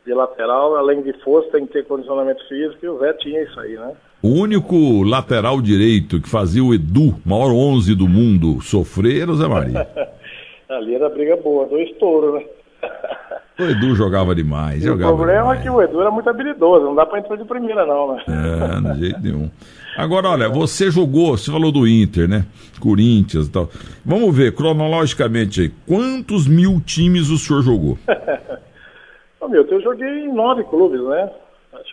de 0.05 0.13
lateral, 0.13 0.75
além 0.77 1.01
de 1.03 1.13
força, 1.23 1.51
tem 1.53 1.67
que 1.67 1.73
ter 1.73 1.87
condicionamento 1.87 2.47
físico 2.49 2.85
e 2.85 2.89
o 2.89 2.99
Zé 2.99 3.13
tinha 3.15 3.41
isso 3.41 3.61
aí, 3.61 3.75
né? 3.75 3.93
O 4.21 4.31
único 4.31 5.05
lateral 5.05 5.61
direito 5.61 6.21
que 6.21 6.29
fazia 6.29 6.65
o 6.65 6.75
Edu, 6.75 7.15
maior 7.25 7.53
11 7.53 7.95
do 7.95 8.09
mundo, 8.09 8.61
sofrer 8.61 9.23
era 9.23 9.31
o 9.31 9.37
Zé 9.37 9.47
Maria. 9.47 9.89
Ali 10.69 10.97
era 10.97 11.09
briga 11.09 11.37
boa, 11.37 11.67
dois 11.67 11.93
touros, 11.99 12.35
né? 12.35 12.47
O 13.59 13.63
Edu 13.63 13.95
jogava 13.95 14.35
demais. 14.35 14.83
Jogava 14.83 15.13
o 15.13 15.17
problema 15.17 15.43
demais. 15.43 15.61
é 15.61 15.63
que 15.63 15.71
o 15.71 15.83
Edu 15.83 16.01
era 16.01 16.11
muito 16.11 16.29
habilidoso, 16.29 16.87
não 16.87 16.95
dá 16.95 17.05
pra 17.05 17.19
entrar 17.19 17.37
de 17.37 17.45
primeira, 17.45 17.85
não, 17.85 18.15
né? 18.15 18.25
É, 18.29 18.93
de 18.95 19.01
jeito 19.01 19.21
nenhum. 19.23 19.51
Agora, 19.97 20.31
olha, 20.31 20.49
você 20.49 20.91
jogou, 20.91 21.37
você 21.37 21.53
falou 21.53 21.71
do 21.71 21.87
Inter, 21.87 22.27
né? 22.27 22.47
Corinthians 22.81 23.47
e 23.47 23.53
tal. 23.53 23.69
Vamos 24.05 24.35
ver, 24.35 24.55
cronologicamente 24.55 25.61
aí, 25.61 25.69
quantos 25.87 26.49
mil 26.49 26.81
times 26.81 27.29
o 27.29 27.37
senhor 27.37 27.63
jogou? 27.63 27.99
Ô, 29.39 29.49
meu, 29.49 29.67
eu 29.67 29.83
joguei 29.83 30.25
em 30.25 30.33
nove 30.33 30.65
clubes, 30.65 31.03
né? 31.03 31.31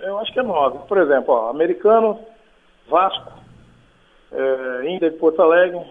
Eu 0.01 0.19
acho 0.19 0.31
que 0.31 0.39
é 0.39 0.43
nove. 0.43 0.79
Por 0.87 0.97
exemplo, 0.97 1.33
ó, 1.33 1.49
Americano, 1.49 2.19
Vasco, 2.89 3.33
é, 4.31 4.95
Inter 4.95 5.11
de 5.11 5.17
Porto 5.17 5.41
Alegre, 5.41 5.81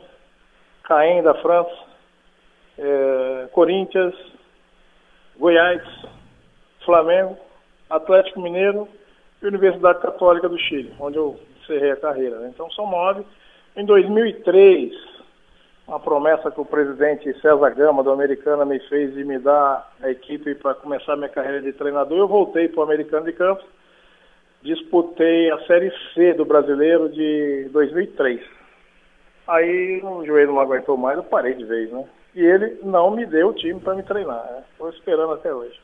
Caen 0.84 1.22
da 1.22 1.34
França, 1.34 1.70
é, 2.78 3.48
Corinthians, 3.52 4.14
Goiás, 5.38 5.82
Flamengo, 6.84 7.36
Atlético 7.88 8.40
Mineiro 8.40 8.88
e 9.40 9.46
Universidade 9.46 10.00
Católica 10.00 10.48
do 10.48 10.58
Chile, 10.58 10.92
onde 10.98 11.16
eu 11.16 11.38
encerrei 11.62 11.92
a 11.92 11.96
carreira. 11.96 12.38
Né? 12.40 12.50
Então 12.52 12.70
são 12.72 12.90
nove. 12.90 13.24
Em 13.76 13.84
2003, 13.84 14.92
uma 15.86 16.00
promessa 16.00 16.50
que 16.50 16.60
o 16.60 16.64
presidente 16.64 17.32
César 17.40 17.70
Gama, 17.70 18.02
do 18.02 18.10
Americana, 18.10 18.64
me 18.64 18.80
fez 18.88 19.14
de 19.14 19.24
me 19.24 19.38
dar 19.38 19.90
a 20.02 20.10
equipe 20.10 20.54
para 20.56 20.74
começar 20.74 21.16
minha 21.16 21.28
carreira 21.28 21.62
de 21.62 21.72
treinador, 21.72 22.18
eu 22.18 22.28
voltei 22.28 22.68
para 22.68 22.80
o 22.80 22.82
Americano 22.82 23.26
de 23.26 23.32
Campos, 23.32 23.64
disputei 24.62 25.50
a 25.52 25.58
Série 25.66 25.92
C 26.14 26.34
do 26.34 26.44
Brasileiro 26.44 27.08
de 27.08 27.68
2003. 27.70 28.40
Aí 29.46 30.02
o 30.02 30.26
joelho 30.26 30.52
não 30.52 30.60
aguentou 30.60 30.96
mais, 30.96 31.16
eu 31.16 31.22
parei 31.22 31.54
de 31.54 31.64
vez, 31.64 31.90
né? 31.90 32.04
E 32.38 32.46
ele 32.46 32.78
não 32.84 33.10
me 33.10 33.26
deu 33.26 33.48
o 33.48 33.52
time 33.52 33.80
para 33.80 33.96
me 33.96 34.02
treinar. 34.04 34.64
Estou 34.70 34.86
né? 34.86 34.94
esperando 34.96 35.32
até 35.32 35.52
hoje. 35.52 35.76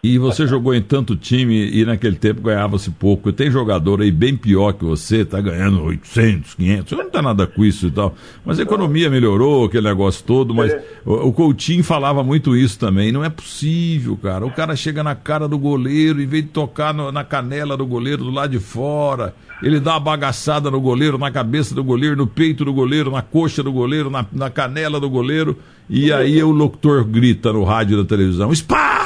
E 0.00 0.16
você 0.16 0.46
jogou 0.46 0.72
em 0.72 0.80
tanto 0.80 1.16
time 1.16 1.70
e 1.70 1.84
naquele 1.84 2.14
tempo 2.14 2.40
ganhava-se 2.40 2.88
pouco. 2.90 3.32
Tem 3.32 3.50
jogador 3.50 4.00
aí 4.00 4.12
bem 4.12 4.36
pior 4.36 4.72
que 4.72 4.84
você, 4.84 5.24
tá 5.24 5.40
ganhando 5.40 5.82
800, 5.82 6.54
500. 6.54 6.88
Você 6.88 7.02
não 7.02 7.10
tá 7.10 7.20
nada 7.20 7.48
com 7.48 7.64
isso 7.64 7.88
e 7.88 7.90
tal. 7.90 8.14
Mas 8.44 8.60
a 8.60 8.62
economia 8.62 9.10
melhorou, 9.10 9.64
aquele 9.64 9.88
negócio 9.88 10.24
todo. 10.24 10.54
Mas 10.54 10.72
o, 11.04 11.32
Coutinho 11.32 11.82
falava 11.82 12.22
muito 12.22 12.56
isso 12.56 12.78
também. 12.78 13.10
Não 13.10 13.24
é 13.24 13.28
possível, 13.28 14.16
cara. 14.16 14.46
O 14.46 14.52
cara 14.52 14.76
chega 14.76 15.02
na 15.02 15.16
cara 15.16 15.48
do 15.48 15.58
goleiro, 15.58 16.22
em 16.22 16.26
vez 16.26 16.44
de 16.44 16.50
tocar 16.50 16.94
no, 16.94 17.10
na 17.10 17.24
canela 17.24 17.76
do 17.76 17.84
goleiro 17.84 18.22
do 18.22 18.30
lado 18.30 18.52
de 18.52 18.60
fora, 18.60 19.34
ele 19.60 19.80
dá 19.80 19.94
uma 19.94 20.00
bagaçada 20.00 20.70
no 20.70 20.80
goleiro, 20.80 21.18
na 21.18 21.30
cabeça 21.32 21.74
do 21.74 21.82
goleiro, 21.82 22.14
no 22.14 22.26
peito 22.26 22.64
do 22.64 22.72
goleiro, 22.72 23.10
na 23.10 23.22
coxa 23.22 23.62
do 23.62 23.72
goleiro, 23.72 24.08
na, 24.08 24.24
na 24.32 24.48
canela 24.48 25.00
do 25.00 25.10
goleiro. 25.10 25.58
E 25.90 26.12
aí 26.12 26.42
o 26.42 26.50
locutor 26.50 27.02
grita 27.04 27.52
no 27.52 27.64
rádio 27.64 27.96
da 27.96 28.04
televisão: 28.04 28.52
espalma, 28.52 28.97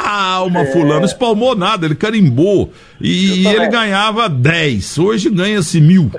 é. 0.61 0.67
fulano. 0.67 1.05
Espalmou 1.05 1.55
nada, 1.55 1.87
ele 1.87 1.95
carimbou. 1.95 2.71
E, 3.01 3.47
ele 3.47 3.69
ganhava 3.69 4.29
10. 4.29 4.99
Hoje 4.99 5.31
ganha-se 5.31 5.81
mil. 5.81 6.11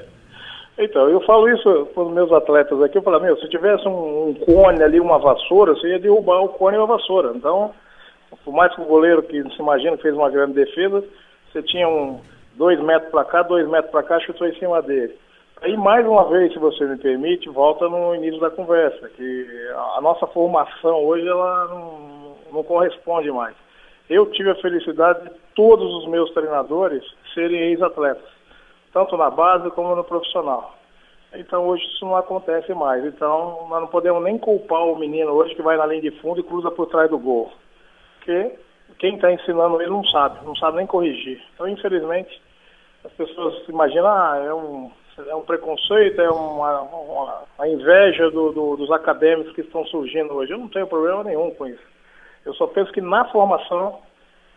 Então, 0.77 1.07
eu 1.07 1.21
falo 1.21 1.47
isso 1.49 1.87
para 1.93 2.03
os 2.03 2.13
meus 2.13 2.31
atletas 2.31 2.81
aqui. 2.81 2.97
Eu 2.97 3.03
falo: 3.03 3.19
meu, 3.19 3.37
se 3.37 3.47
tivesse 3.49 3.87
um, 3.87 4.29
um, 4.29 4.33
cone 4.33 4.81
ali, 4.81 4.99
uma 4.99 5.19
vassoura, 5.19 5.73
você 5.73 5.89
ia 5.89 5.99
derrubar 5.99 6.41
o 6.41 6.49
cone 6.49 6.77
e 6.77 6.79
a 6.79 6.85
vassoura. 6.85 7.31
Então, 7.35 7.71
por 8.43 8.53
mais 8.53 8.73
que 8.73 8.81
o 8.81 8.85
goleiro 8.85 9.23
que 9.23 9.41
se 9.43 9.59
imagina 9.59 9.97
fez 9.97 10.13
uma 10.15 10.29
grande 10.29 10.53
defesa, 10.53 11.03
você 11.51 11.61
tinha 11.63 11.87
um 11.87 12.19
dois 12.55 12.79
metros 12.81 13.11
para 13.11 13.25
cá, 13.25 13.43
dois 13.43 13.67
metros 13.69 13.91
para 13.91 14.03
cá, 14.03 14.19
chutou 14.19 14.47
em 14.47 14.55
cima 14.55 14.81
dele. 14.81 15.13
Aí, 15.61 15.77
mais 15.77 16.05
uma 16.05 16.25
vez, 16.25 16.51
se 16.51 16.59
você 16.59 16.83
me 16.85 16.97
permite, 16.97 17.49
volta 17.49 17.87
no 17.87 18.13
início 18.15 18.39
da 18.39 18.49
conversa, 18.49 19.07
que 19.15 19.47
a 19.95 20.01
nossa 20.01 20.27
formação 20.27 21.05
hoje 21.05 21.25
ela 21.25 21.65
não, 21.69 22.35
não 22.51 22.63
corresponde 22.63 23.31
mais. 23.31 23.55
Eu 24.09 24.25
tive 24.31 24.49
a 24.49 24.55
felicidade 24.55 25.23
de 25.23 25.31
todos 25.55 25.93
os 25.95 26.07
meus 26.07 26.31
treinadores 26.33 27.03
serem 27.33 27.59
ex-atletas. 27.59 28.31
tanto 28.93 29.17
na 29.17 29.29
base 29.29 29.71
como 29.71 29.95
no 29.95 30.03
profissional. 30.03 30.75
Então 31.33 31.65
hoje 31.67 31.83
isso 31.85 32.05
não 32.05 32.15
acontece 32.15 32.73
mais. 32.73 33.03
Então 33.05 33.65
nós 33.69 33.81
não 33.81 33.87
podemos 33.87 34.23
nem 34.23 34.37
culpar 34.37 34.83
o 34.85 34.95
menino 34.95 35.31
hoje 35.31 35.55
que 35.55 35.63
vai 35.63 35.77
na 35.77 35.85
linha 35.85 36.01
de 36.01 36.11
fundo 36.19 36.39
e 36.39 36.43
cruza 36.43 36.69
por 36.69 36.87
trás 36.87 37.09
do 37.09 37.17
gol. 37.17 37.51
Porque 38.17 38.51
quem 38.99 39.15
está 39.15 39.31
ensinando 39.31 39.81
ele 39.81 39.89
não 39.89 40.03
sabe, 40.05 40.45
não 40.45 40.55
sabe 40.55 40.77
nem 40.77 40.85
corrigir. 40.85 41.41
Então 41.55 41.67
infelizmente 41.67 42.39
as 43.03 43.11
pessoas 43.13 43.67
imaginam, 43.67 44.07
ah, 44.07 44.37
é 44.45 44.53
um, 44.53 44.91
é 45.27 45.35
um 45.35 45.41
preconceito, 45.41 46.21
é 46.21 46.29
uma, 46.29 46.81
uma, 46.81 47.43
uma 47.57 47.67
inveja 47.67 48.29
do, 48.29 48.51
do, 48.51 48.77
dos 48.77 48.91
acadêmicos 48.91 49.53
que 49.53 49.61
estão 49.61 49.85
surgindo 49.87 50.33
hoje. 50.35 50.53
Eu 50.53 50.59
não 50.59 50.69
tenho 50.69 50.87
problema 50.87 51.23
nenhum 51.23 51.51
com 51.51 51.65
isso. 51.65 51.83
Eu 52.45 52.53
só 52.53 52.67
penso 52.67 52.91
que 52.91 53.01
na 53.01 53.25
formação, 53.31 53.99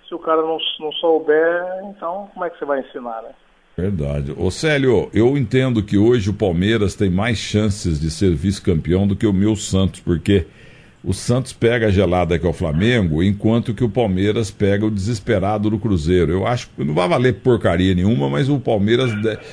se 0.09 0.15
o 0.15 0.19
cara 0.19 0.43
não, 0.43 0.59
não 0.81 0.93
souber, 0.93 1.65
então 1.91 2.29
como 2.33 2.45
é 2.45 2.51
que 2.51 2.59
você 2.59 2.65
vai 2.65 2.81
ensinar, 2.81 3.23
né? 3.23 3.31
Verdade. 3.77 4.35
Ô 4.37 4.51
Célio, 4.51 5.11
eu 5.13 5.37
entendo 5.37 5.83
que 5.83 5.99
hoje 5.99 6.31
o 6.31 6.35
Palmeiras 6.35 6.95
tem 6.95 7.11
mais 7.11 7.37
chances 7.37 8.01
de 8.01 8.11
ser 8.11 8.35
vice-campeão 8.35 9.07
do 9.07 9.15
que 9.15 9.27
o 9.27 9.35
meu 9.35 9.55
Santos, 9.55 10.01
porque 10.01 10.47
o 11.07 11.15
Santos 11.15 11.53
pega 11.53 11.87
a 11.87 11.91
gelada 11.91 12.37
que 12.37 12.45
é 12.45 12.49
o 12.49 12.53
Flamengo, 12.53 13.23
enquanto 13.23 13.73
que 13.73 13.85
o 13.85 13.89
Palmeiras 13.89 14.51
pega 14.51 14.85
o 14.85 14.91
desesperado 14.91 15.71
do 15.71 15.79
Cruzeiro. 15.79 16.33
Eu 16.33 16.45
acho 16.45 16.69
que 16.71 16.83
não 16.83 16.95
vai 16.95 17.09
valer 17.09 17.35
porcaria 17.35 17.95
nenhuma, 17.95 18.29
mas 18.29 18.49
o 18.49 18.59
Palmeiras. 18.59 19.13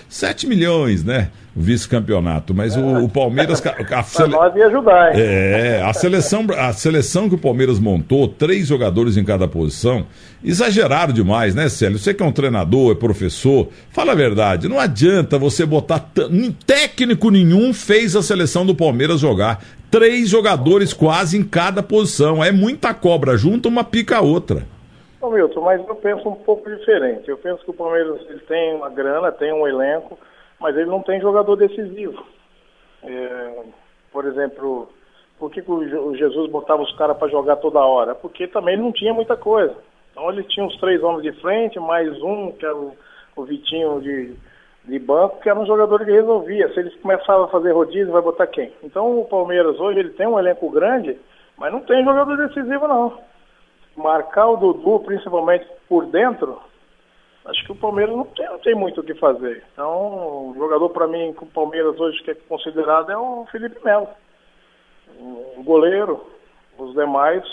7 0.09 0.47
milhões, 0.47 1.03
né? 1.03 1.29
O 1.55 1.61
vice-campeonato. 1.61 2.55
Mas 2.55 2.75
o, 2.75 3.03
o, 3.03 3.07
Palmeiras. 3.07 3.63
A, 3.67 3.69
a 3.99 4.03
sele... 4.03 4.29
nós 4.29 4.55
ia 4.55 4.65
ajudar, 4.65 5.13
hein? 5.13 5.21
É, 5.21 5.83
a 5.85 5.93
seleção, 5.93 6.47
a 6.57 6.73
seleção 6.73 7.29
que 7.29 7.35
o 7.35 7.37
Palmeiras 7.37 7.77
montou, 7.77 8.27
três 8.27 8.67
jogadores 8.67 9.15
em 9.15 9.23
cada 9.23 9.47
posição, 9.47 10.07
exageraram 10.43 11.13
demais, 11.13 11.53
né, 11.53 11.69
Célio? 11.69 11.99
Você 11.99 12.15
que 12.15 12.23
é 12.23 12.25
um 12.25 12.31
treinador, 12.31 12.93
é 12.93 12.95
professor, 12.95 13.69
fala 13.91 14.13
a 14.13 14.15
verdade. 14.15 14.67
Não 14.67 14.79
adianta 14.79 15.37
você 15.37 15.67
botar. 15.67 15.99
T... 15.99 16.23
Técnico 16.65 17.29
nenhum 17.29 17.75
fez 17.75 18.15
a 18.15 18.23
seleção 18.23 18.65
do 18.65 18.73
Palmeiras 18.73 19.19
jogar 19.19 19.63
três 19.93 20.27
jogadores 20.27 20.91
quase 20.91 21.37
em 21.37 21.47
cada 21.47 21.83
posição. 21.83 22.43
É 22.43 22.51
muita 22.51 22.95
cobra 22.95 23.37
junto, 23.37 23.69
uma 23.69 23.83
pica 23.83 24.17
a 24.17 24.21
outra. 24.21 24.65
Ô 25.21 25.29
Milton, 25.29 25.61
mas 25.61 25.87
eu 25.87 25.95
penso 25.95 26.27
um 26.27 26.33
pouco 26.33 26.67
diferente. 26.67 27.29
Eu 27.29 27.37
penso 27.37 27.63
que 27.63 27.69
o 27.69 27.75
Palmeiras 27.75 28.19
ele 28.27 28.39
tem 28.39 28.73
uma 28.73 28.89
grana, 28.89 29.31
tem 29.31 29.53
um 29.53 29.67
elenco, 29.67 30.17
mas 30.59 30.75
ele 30.75 30.87
não 30.87 31.03
tem 31.03 31.21
jogador 31.21 31.55
decisivo. 31.55 32.25
É, 33.03 33.63
por 34.11 34.25
exemplo, 34.25 34.89
por 35.37 35.51
que, 35.51 35.61
que 35.61 35.71
o 35.71 36.15
Jesus 36.15 36.49
botava 36.49 36.81
os 36.81 36.95
caras 36.97 37.15
para 37.15 37.29
jogar 37.29 37.57
toda 37.57 37.85
hora? 37.85 38.15
Porque 38.15 38.47
também 38.47 38.73
ele 38.73 38.81
não 38.81 38.91
tinha 38.91 39.13
muita 39.13 39.37
coisa. 39.37 39.75
Então 40.11 40.27
ele 40.31 40.41
tinha 40.45 40.65
os 40.65 40.75
três 40.79 41.03
homens 41.03 41.21
de 41.21 41.39
frente, 41.39 41.79
mais 41.79 42.19
um, 42.19 42.51
que 42.51 42.65
era 42.65 42.75
o, 42.75 42.95
o 43.35 43.43
Vitinho 43.43 44.01
de 44.01 44.33
de 44.85 44.99
banco, 44.99 45.39
que 45.39 45.49
era 45.49 45.59
um 45.59 45.65
jogador 45.65 46.03
que 46.03 46.11
resolvia. 46.11 46.71
Se 46.73 46.79
eles 46.79 46.95
começavam 47.01 47.45
a 47.45 47.49
fazer 47.49 47.71
rodízio, 47.71 48.11
vai 48.11 48.21
botar 48.21 48.47
quem? 48.47 48.73
Então 48.83 49.19
o 49.19 49.25
Palmeiras 49.25 49.79
hoje 49.79 49.99
ele 49.99 50.09
tem 50.09 50.27
um 50.27 50.37
elenco 50.37 50.69
grande, 50.69 51.17
mas 51.57 51.71
não 51.71 51.81
tem 51.81 52.03
jogador 52.03 52.35
decisivo 52.35 52.87
não. 52.87 53.17
Marcar 53.95 54.49
o 54.49 54.57
Dudu, 54.57 54.99
principalmente 55.05 55.65
por 55.87 56.05
dentro, 56.07 56.59
acho 57.45 57.63
que 57.65 57.71
o 57.71 57.75
Palmeiras 57.75 58.15
não 58.15 58.25
tem, 58.25 58.45
não 58.47 58.59
tem 58.59 58.75
muito 58.75 58.99
o 58.99 59.03
que 59.03 59.13
fazer. 59.13 59.63
Então, 59.71 60.49
o 60.49 60.55
jogador 60.57 60.89
para 60.89 61.07
mim 61.07 61.33
que 61.33 61.43
o 61.43 61.47
Palmeiras 61.47 61.97
hoje 61.99 62.21
que 62.23 62.31
é 62.31 62.35
considerado 62.35 63.11
é 63.11 63.17
o 63.17 63.45
Felipe 63.51 63.83
Melo. 63.85 64.09
O 65.57 65.63
goleiro, 65.63 66.25
os 66.77 66.93
demais, 66.93 67.43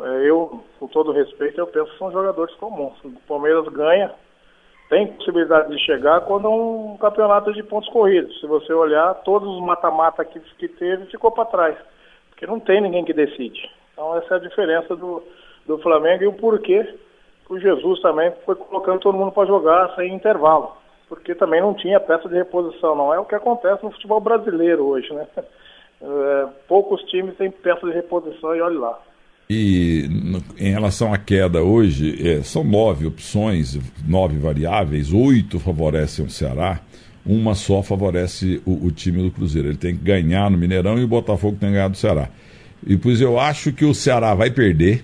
é, 0.00 0.28
eu, 0.28 0.62
com 0.78 0.86
todo 0.86 1.12
respeito, 1.12 1.58
eu 1.58 1.66
penso 1.66 1.90
que 1.90 1.98
são 1.98 2.12
jogadores 2.12 2.54
comuns. 2.56 3.02
O 3.02 3.10
Palmeiras 3.26 3.66
ganha 3.68 4.14
tem 4.88 5.06
possibilidade 5.06 5.70
de 5.70 5.78
chegar 5.84 6.22
quando 6.22 6.46
é 6.46 6.50
um 6.50 6.96
campeonato 6.98 7.52
de 7.52 7.62
pontos 7.62 7.88
corridos. 7.90 8.40
Se 8.40 8.46
você 8.46 8.72
olhar, 8.72 9.14
todos 9.16 9.48
os 9.48 9.60
mata-mata 9.60 10.24
que, 10.24 10.40
que 10.40 10.68
teve 10.68 11.06
ficou 11.06 11.30
para 11.30 11.44
trás, 11.44 11.76
porque 12.30 12.46
não 12.46 12.58
tem 12.58 12.80
ninguém 12.80 13.04
que 13.04 13.12
decide. 13.12 13.70
Então 13.92 14.16
essa 14.16 14.34
é 14.34 14.36
a 14.36 14.40
diferença 14.40 14.96
do, 14.96 15.22
do 15.66 15.78
Flamengo 15.78 16.22
e 16.22 16.26
o 16.26 16.32
porquê 16.32 16.86
o 17.48 17.58
Jesus 17.58 18.00
também 18.00 18.30
foi 18.44 18.54
colocando 18.54 19.00
todo 19.00 19.16
mundo 19.16 19.32
para 19.32 19.46
jogar 19.46 19.94
sem 19.94 20.12
intervalo, 20.12 20.76
porque 21.08 21.34
também 21.34 21.62
não 21.62 21.72
tinha 21.74 21.98
peça 21.98 22.28
de 22.28 22.34
reposição, 22.34 22.94
não 22.94 23.12
é 23.12 23.18
o 23.18 23.24
que 23.24 23.34
acontece 23.34 23.82
no 23.82 23.90
futebol 23.90 24.20
brasileiro 24.20 24.86
hoje, 24.86 25.12
né? 25.12 25.26
É, 26.00 26.48
poucos 26.68 27.02
times 27.06 27.36
têm 27.36 27.50
peça 27.50 27.84
de 27.84 27.90
reposição 27.90 28.54
e 28.54 28.60
olha 28.60 28.78
lá. 28.78 29.00
E 29.50 30.06
em 30.58 30.70
relação 30.70 31.14
à 31.14 31.16
queda 31.16 31.62
hoje, 31.62 32.18
é, 32.22 32.42
são 32.42 32.62
nove 32.62 33.06
opções, 33.06 33.78
nove 34.06 34.36
variáveis, 34.36 35.10
oito 35.10 35.58
favorecem 35.58 36.26
o 36.26 36.28
Ceará, 36.28 36.82
uma 37.24 37.54
só 37.54 37.82
favorece 37.82 38.60
o, 38.66 38.86
o, 38.86 38.90
time 38.90 39.22
do 39.22 39.30
Cruzeiro. 39.30 39.68
Ele 39.68 39.78
tem 39.78 39.96
que 39.96 40.04
ganhar 40.04 40.50
no 40.50 40.58
Mineirão 40.58 40.98
e 40.98 41.04
o 41.04 41.08
Botafogo 41.08 41.56
tem 41.58 41.70
que 41.70 41.76
ganhar 41.76 41.94
Ceará. 41.94 42.28
E 42.86 42.98
pois 42.98 43.22
eu 43.22 43.40
acho 43.40 43.72
que 43.72 43.86
o 43.86 43.94
Ceará 43.94 44.34
vai 44.34 44.50
perder, 44.50 45.02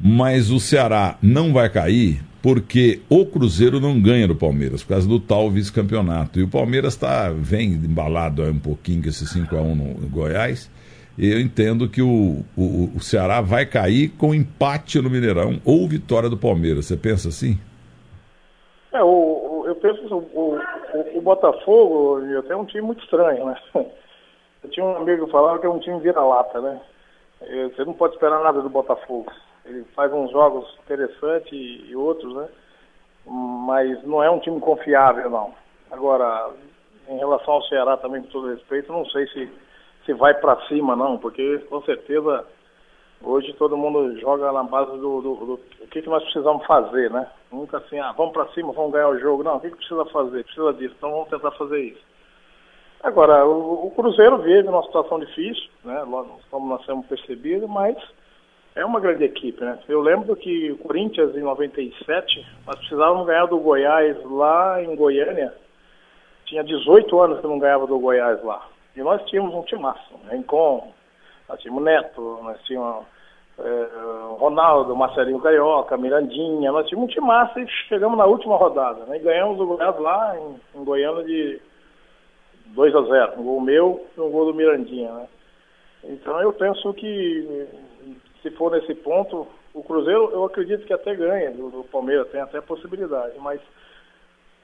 mas 0.00 0.50
o 0.50 0.58
Ceará 0.58 1.18
não 1.20 1.52
vai 1.52 1.68
cair 1.68 2.22
porque 2.40 3.00
o 3.10 3.26
Cruzeiro 3.26 3.78
não 3.78 4.00
ganha 4.00 4.26
do 4.26 4.34
Palmeiras, 4.34 4.82
por 4.82 4.90
causa 4.90 5.06
do 5.06 5.20
tal 5.20 5.50
vice-campeonato. 5.50 6.40
E 6.40 6.42
o 6.42 6.48
Palmeiras 6.48 6.96
tá, 6.96 7.30
vem 7.30 7.72
embalado 7.72 8.42
um 8.42 8.58
pouquinho 8.58 9.02
com 9.02 9.08
esse 9.10 9.26
5x1 9.26 9.74
no 9.74 10.08
Goiás 10.08 10.70
eu 11.18 11.40
entendo 11.40 11.88
que 11.88 12.02
o, 12.02 12.44
o, 12.56 12.96
o, 12.96 13.00
Ceará 13.00 13.40
vai 13.40 13.64
cair 13.64 14.10
com 14.18 14.34
empate 14.34 15.00
no 15.00 15.08
Mineirão 15.08 15.60
ou 15.64 15.88
vitória 15.88 16.28
do 16.28 16.36
Palmeiras. 16.36 16.86
Você 16.86 16.96
pensa 16.96 17.28
assim? 17.28 17.58
É, 18.92 19.02
o, 19.02 19.64
eu 19.66 19.74
penso 19.76 20.02
que 20.02 20.12
o, 20.12 20.60
o, 21.14 21.20
Botafogo 21.22 22.20
é 22.48 22.56
um 22.56 22.66
time 22.66 22.82
muito 22.82 23.02
estranho, 23.02 23.46
né? 23.46 23.56
Eu 24.64 24.70
tinha 24.70 24.84
um 24.84 24.96
amigo 24.96 25.26
que 25.26 25.32
falava 25.32 25.60
que 25.60 25.66
é 25.66 25.68
um 25.68 25.78
time 25.78 26.00
vira-lata, 26.00 26.60
né? 26.60 26.80
Você 27.40 27.84
não 27.84 27.92
pode 27.92 28.14
esperar 28.14 28.42
nada 28.42 28.60
do 28.60 28.68
Botafogo. 28.68 29.30
Ele 29.64 29.84
faz 29.94 30.12
uns 30.12 30.32
jogos 30.32 30.66
interessantes 30.84 31.52
e, 31.52 31.86
e 31.88 31.94
outros, 31.94 32.34
né? 32.34 32.48
Mas 33.26 34.02
não 34.02 34.22
é 34.24 34.30
um 34.30 34.40
time 34.40 34.58
confiável, 34.58 35.30
não. 35.30 35.54
Agora, 35.90 36.50
em 37.08 37.16
relação 37.16 37.54
ao 37.54 37.62
Ceará 37.64 37.96
também, 37.96 38.22
com 38.22 38.28
todo 38.28 38.50
respeito, 38.50 38.92
não 38.92 39.04
sei 39.06 39.28
se 39.28 39.48
se 40.06 40.14
vai 40.14 40.32
para 40.34 40.64
cima, 40.68 40.96
não, 40.96 41.18
porque 41.18 41.58
com 41.68 41.82
certeza 41.82 42.46
hoje 43.20 43.52
todo 43.54 43.76
mundo 43.76 44.18
joga 44.20 44.52
na 44.52 44.62
base 44.62 44.92
do, 44.92 45.20
do, 45.20 45.34
do, 45.34 45.46
do 45.56 45.86
que, 45.90 46.00
que 46.00 46.08
nós 46.08 46.22
precisamos 46.22 46.64
fazer, 46.64 47.10
né? 47.10 47.26
Nunca 47.50 47.78
assim, 47.78 47.98
ah, 47.98 48.12
vamos 48.12 48.32
para 48.32 48.48
cima, 48.52 48.72
vamos 48.72 48.92
ganhar 48.92 49.08
o 49.08 49.18
jogo. 49.18 49.42
Não, 49.42 49.56
o 49.56 49.60
que, 49.60 49.70
que 49.70 49.76
precisa 49.76 50.04
fazer? 50.06 50.44
Precisa 50.44 50.72
disso, 50.74 50.94
então 50.96 51.10
vamos 51.10 51.28
tentar 51.28 51.50
fazer 51.52 51.80
isso. 51.80 52.02
Agora, 53.02 53.44
o, 53.44 53.86
o 53.86 53.90
Cruzeiro 53.90 54.38
vive 54.38 54.68
uma 54.68 54.82
situação 54.84 55.18
difícil, 55.18 55.68
né? 55.84 56.02
Como 56.50 56.68
nós 56.68 56.84
temos 56.86 57.06
percebido, 57.06 57.68
mas 57.68 57.96
é 58.74 58.84
uma 58.84 59.00
grande 59.00 59.24
equipe, 59.24 59.62
né? 59.62 59.78
Eu 59.88 60.00
lembro 60.00 60.36
que 60.36 60.70
o 60.72 60.78
Corinthians 60.78 61.34
em 61.34 61.40
97, 61.40 62.46
nós 62.66 62.76
precisávamos 62.76 63.26
ganhar 63.26 63.46
do 63.46 63.58
Goiás 63.58 64.16
lá 64.24 64.82
em 64.82 64.94
Goiânia. 64.94 65.52
Tinha 66.44 66.62
18 66.62 67.20
anos 67.20 67.40
que 67.40 67.46
não 67.46 67.58
ganhava 67.58 67.86
do 67.86 67.98
Goiás 67.98 68.42
lá. 68.44 68.66
E 68.96 69.02
nós 69.02 69.22
tínhamos 69.26 69.54
um 69.54 69.62
timaço, 69.62 70.14
Rincon, 70.30 70.92
nós 71.48 71.60
tínhamos 71.60 71.84
Neto, 71.84 72.40
nós 72.42 72.58
tínhamos 72.62 73.04
é, 73.58 73.88
Ronaldo, 74.38 74.96
Marcelinho 74.96 75.40
Carioca, 75.40 75.96
Mirandinha, 75.96 76.72
nós 76.72 76.88
tínhamos 76.88 77.10
um 77.10 77.12
timaço 77.12 77.58
e 77.60 77.68
chegamos 77.88 78.16
na 78.16 78.24
última 78.24 78.56
rodada, 78.56 79.04
né? 79.04 79.16
E 79.16 79.20
ganhamos 79.20 79.60
o 79.60 79.66
Goiás 79.66 79.98
lá 79.98 80.36
em, 80.38 80.80
em 80.80 80.84
Goiânia 80.84 81.24
de 81.24 81.60
2 82.66 82.94
a 82.94 83.02
0, 83.02 83.40
um 83.40 83.44
gol 83.44 83.60
meu 83.60 84.06
e 84.16 84.20
um 84.20 84.30
gol 84.30 84.46
do 84.46 84.54
Mirandinha, 84.54 85.12
né? 85.12 85.28
Então 86.04 86.40
eu 86.40 86.52
penso 86.52 86.92
que 86.94 87.68
se 88.42 88.50
for 88.52 88.70
nesse 88.70 88.94
ponto, 88.94 89.46
o 89.74 89.82
Cruzeiro 89.82 90.30
eu 90.32 90.44
acredito 90.44 90.86
que 90.86 90.92
até 90.92 91.14
ganha, 91.14 91.50
do 91.50 91.84
Palmeiras 91.90 92.28
tem 92.30 92.40
até 92.40 92.60
possibilidade, 92.60 93.38
mas 93.40 93.60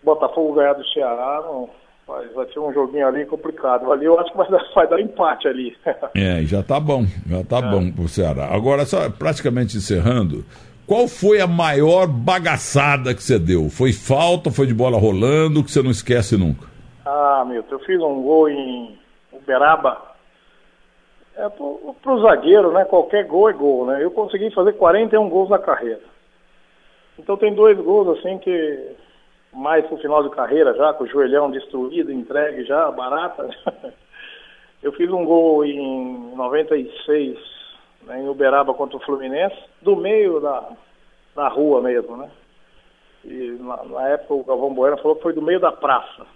Botafogo 0.02 0.54
ganhar 0.54 0.72
do 0.72 0.86
Ceará 0.88 1.42
não 1.42 1.68
Vai, 2.06 2.26
vai 2.28 2.46
ser 2.52 2.58
um 2.58 2.72
joguinho 2.72 3.06
ali 3.06 3.24
complicado. 3.24 3.90
Ali 3.92 4.06
eu 4.06 4.18
acho 4.18 4.30
que 4.32 4.36
vai 4.36 4.50
dar, 4.50 4.64
vai 4.74 4.88
dar 4.88 5.00
empate 5.00 5.48
ali. 5.48 5.76
é, 6.14 6.42
já 6.42 6.62
tá 6.62 6.80
bom, 6.80 7.04
já 7.26 7.44
tá 7.44 7.58
é. 7.58 7.70
bom 7.70 7.90
pro 7.92 8.08
Ceará. 8.08 8.46
Agora, 8.52 8.84
só 8.84 9.08
praticamente 9.10 9.76
encerrando, 9.76 10.44
qual 10.86 11.06
foi 11.06 11.40
a 11.40 11.46
maior 11.46 12.06
bagaçada 12.06 13.14
que 13.14 13.22
você 13.22 13.38
deu? 13.38 13.68
Foi 13.68 13.92
falta, 13.92 14.50
foi 14.50 14.66
de 14.66 14.74
bola 14.74 14.98
rolando, 14.98 15.62
que 15.62 15.70
você 15.70 15.82
não 15.82 15.90
esquece 15.90 16.36
nunca? 16.36 16.66
Ah, 17.04 17.44
meu, 17.46 17.64
eu 17.70 17.78
fiz 17.80 18.00
um 18.00 18.22
gol 18.22 18.48
em 18.48 18.98
Uberaba. 19.32 20.12
É, 21.36 21.48
pro, 21.48 21.96
pro 22.02 22.20
zagueiro, 22.20 22.72
né? 22.72 22.84
Qualquer 22.84 23.26
gol 23.26 23.48
é 23.48 23.52
gol, 23.52 23.86
né? 23.86 24.04
Eu 24.04 24.10
consegui 24.10 24.50
fazer 24.50 24.74
41 24.74 25.28
gols 25.30 25.48
na 25.48 25.58
carreira. 25.58 26.02
Então 27.18 27.36
tem 27.36 27.54
dois 27.54 27.78
gols 27.78 28.18
assim 28.18 28.38
que 28.38 28.92
mais 29.52 29.86
pro 29.86 29.98
final 29.98 30.22
de 30.22 30.30
carreira 30.30 30.74
já, 30.74 30.92
com 30.94 31.04
o 31.04 31.08
joelhão 31.08 31.50
destruído, 31.50 32.10
entregue 32.10 32.64
já, 32.64 32.90
barata. 32.90 33.48
Eu 34.82 34.92
fiz 34.92 35.08
um 35.10 35.24
gol 35.24 35.64
em 35.64 36.34
96, 36.34 37.38
né, 38.02 38.20
em 38.20 38.28
Uberaba 38.28 38.74
contra 38.74 38.96
o 38.96 39.00
Fluminense, 39.00 39.56
do 39.80 39.94
meio 39.94 40.40
da, 40.40 40.70
da 41.36 41.48
rua 41.48 41.80
mesmo, 41.80 42.16
né? 42.16 42.28
E 43.24 43.56
na, 43.60 43.84
na 43.84 44.08
época 44.08 44.34
o 44.34 44.44
Galvão 44.44 44.74
Bueno 44.74 44.96
falou 44.98 45.16
que 45.16 45.22
foi 45.22 45.32
do 45.32 45.42
meio 45.42 45.60
da 45.60 45.70
praça. 45.70 46.26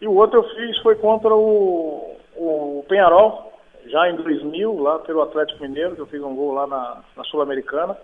E 0.00 0.08
o 0.08 0.14
outro 0.14 0.40
eu 0.40 0.44
fiz 0.44 0.78
foi 0.78 0.96
contra 0.96 1.32
o, 1.32 2.16
o 2.36 2.84
Penharol, 2.88 3.52
já 3.86 4.10
em 4.10 4.16
2000, 4.16 4.80
lá 4.80 4.98
pelo 4.98 5.22
Atlético 5.22 5.62
Mineiro, 5.62 5.94
que 5.94 6.00
eu 6.00 6.06
fiz 6.06 6.22
um 6.22 6.34
gol 6.34 6.52
lá 6.52 6.66
na, 6.66 7.02
na 7.16 7.24
Sul-Americana. 7.24 7.96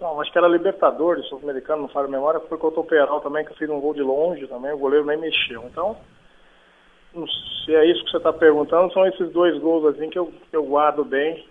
Não, 0.00 0.20
acho 0.20 0.30
que 0.30 0.38
era 0.38 0.46
Libertadores, 0.46 1.26
Sul-Americano, 1.26 1.82
não 1.82 1.88
falo 1.88 2.08
memória, 2.08 2.40
foi 2.40 2.58
contra 2.58 2.80
o 2.80 2.84
Penharol 2.84 3.20
também, 3.20 3.44
que 3.44 3.52
eu 3.52 3.56
fiz 3.56 3.70
um 3.70 3.80
gol 3.80 3.94
de 3.94 4.02
longe 4.02 4.46
também, 4.46 4.72
o 4.72 4.78
goleiro 4.78 5.06
nem 5.06 5.16
mexeu. 5.16 5.64
Então, 5.64 5.96
se 7.64 7.74
é 7.74 7.86
isso 7.86 8.04
que 8.04 8.10
você 8.10 8.18
está 8.18 8.32
perguntando, 8.32 8.92
são 8.92 9.06
esses 9.06 9.30
dois 9.32 9.58
gols 9.58 9.94
assim 9.94 10.10
que 10.10 10.18
eu, 10.18 10.26
que 10.50 10.56
eu 10.56 10.64
guardo 10.64 11.04
bem 11.04 11.44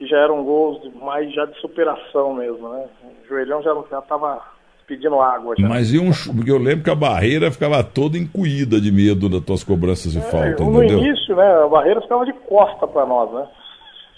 e 0.00 0.06
já 0.06 0.18
eram 0.18 0.44
gols 0.44 0.92
mais 0.94 1.32
já 1.32 1.46
de 1.46 1.58
superação 1.60 2.34
mesmo, 2.34 2.68
né? 2.68 2.86
O 3.04 3.28
joelhão 3.28 3.62
já 3.62 3.72
estava 3.98 4.42
pedindo 4.86 5.20
água. 5.20 5.54
Já. 5.58 5.68
Mas 5.68 5.92
e 5.92 5.98
um, 5.98 6.10
eu 6.46 6.58
lembro 6.58 6.84
que 6.84 6.90
a 6.90 6.94
barreira 6.94 7.50
ficava 7.50 7.82
toda 7.82 8.18
encuída 8.18 8.80
de 8.80 8.92
medo 8.92 9.28
das 9.28 9.40
tuas 9.40 9.64
cobranças 9.64 10.12
de 10.12 10.18
é, 10.18 10.22
falta, 10.22 10.62
no 10.62 10.82
entendeu? 10.82 10.98
No 10.98 11.06
início, 11.06 11.34
né, 11.34 11.64
a 11.64 11.68
barreira 11.68 12.00
ficava 12.00 12.24
de 12.24 12.32
costa 12.32 12.86
para 12.86 13.06
nós, 13.06 13.32
né? 13.32 13.48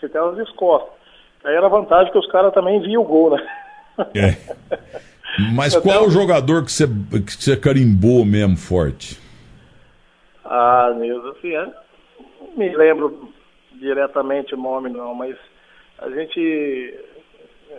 Ficava 0.01 0.35
de 0.35 0.55
costas. 0.55 0.98
Aí 1.49 1.55
era 1.55 1.67
vantagem 1.67 2.12
que 2.12 2.19
os 2.19 2.31
caras 2.31 2.52
também 2.52 2.78
viam 2.78 3.00
o 3.00 3.07
gol, 3.07 3.31
né? 3.31 3.49
É. 4.14 4.37
Mas 5.55 5.75
qual 5.75 6.05
o 6.05 6.11
jogador 6.11 6.62
que 6.62 6.71
você, 6.71 6.87
que 6.87 7.43
você 7.43 7.57
carimbou 7.57 8.23
mesmo 8.23 8.55
forte? 8.55 9.19
Ah, 10.45 10.93
Nilson, 10.95 11.28
assim, 11.31 11.57
é, 11.57 11.64
não 11.64 12.55
me 12.55 12.69
lembro 12.76 13.33
diretamente 13.81 14.55
o 14.55 14.59
nome 14.59 14.90
não, 14.90 15.14
mas 15.14 15.37
a 15.99 16.11
gente 16.11 16.95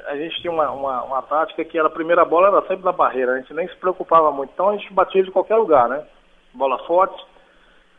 a 0.07 0.15
gente 0.15 0.41
tinha 0.41 0.51
uma, 0.51 0.71
uma, 0.71 1.03
uma, 1.03 1.21
tática 1.21 1.63
que 1.63 1.77
era 1.77 1.87
a 1.87 1.91
primeira 1.91 2.25
bola 2.25 2.47
era 2.47 2.67
sempre 2.67 2.85
na 2.85 2.91
barreira, 2.91 3.33
a 3.33 3.37
gente 3.37 3.53
nem 3.53 3.67
se 3.67 3.75
preocupava 3.75 4.31
muito. 4.31 4.51
Então 4.51 4.69
a 4.69 4.77
gente 4.77 4.91
batia 4.91 5.21
de 5.21 5.29
qualquer 5.29 5.57
lugar, 5.57 5.87
né? 5.87 6.03
Bola 6.55 6.79
forte, 6.87 7.23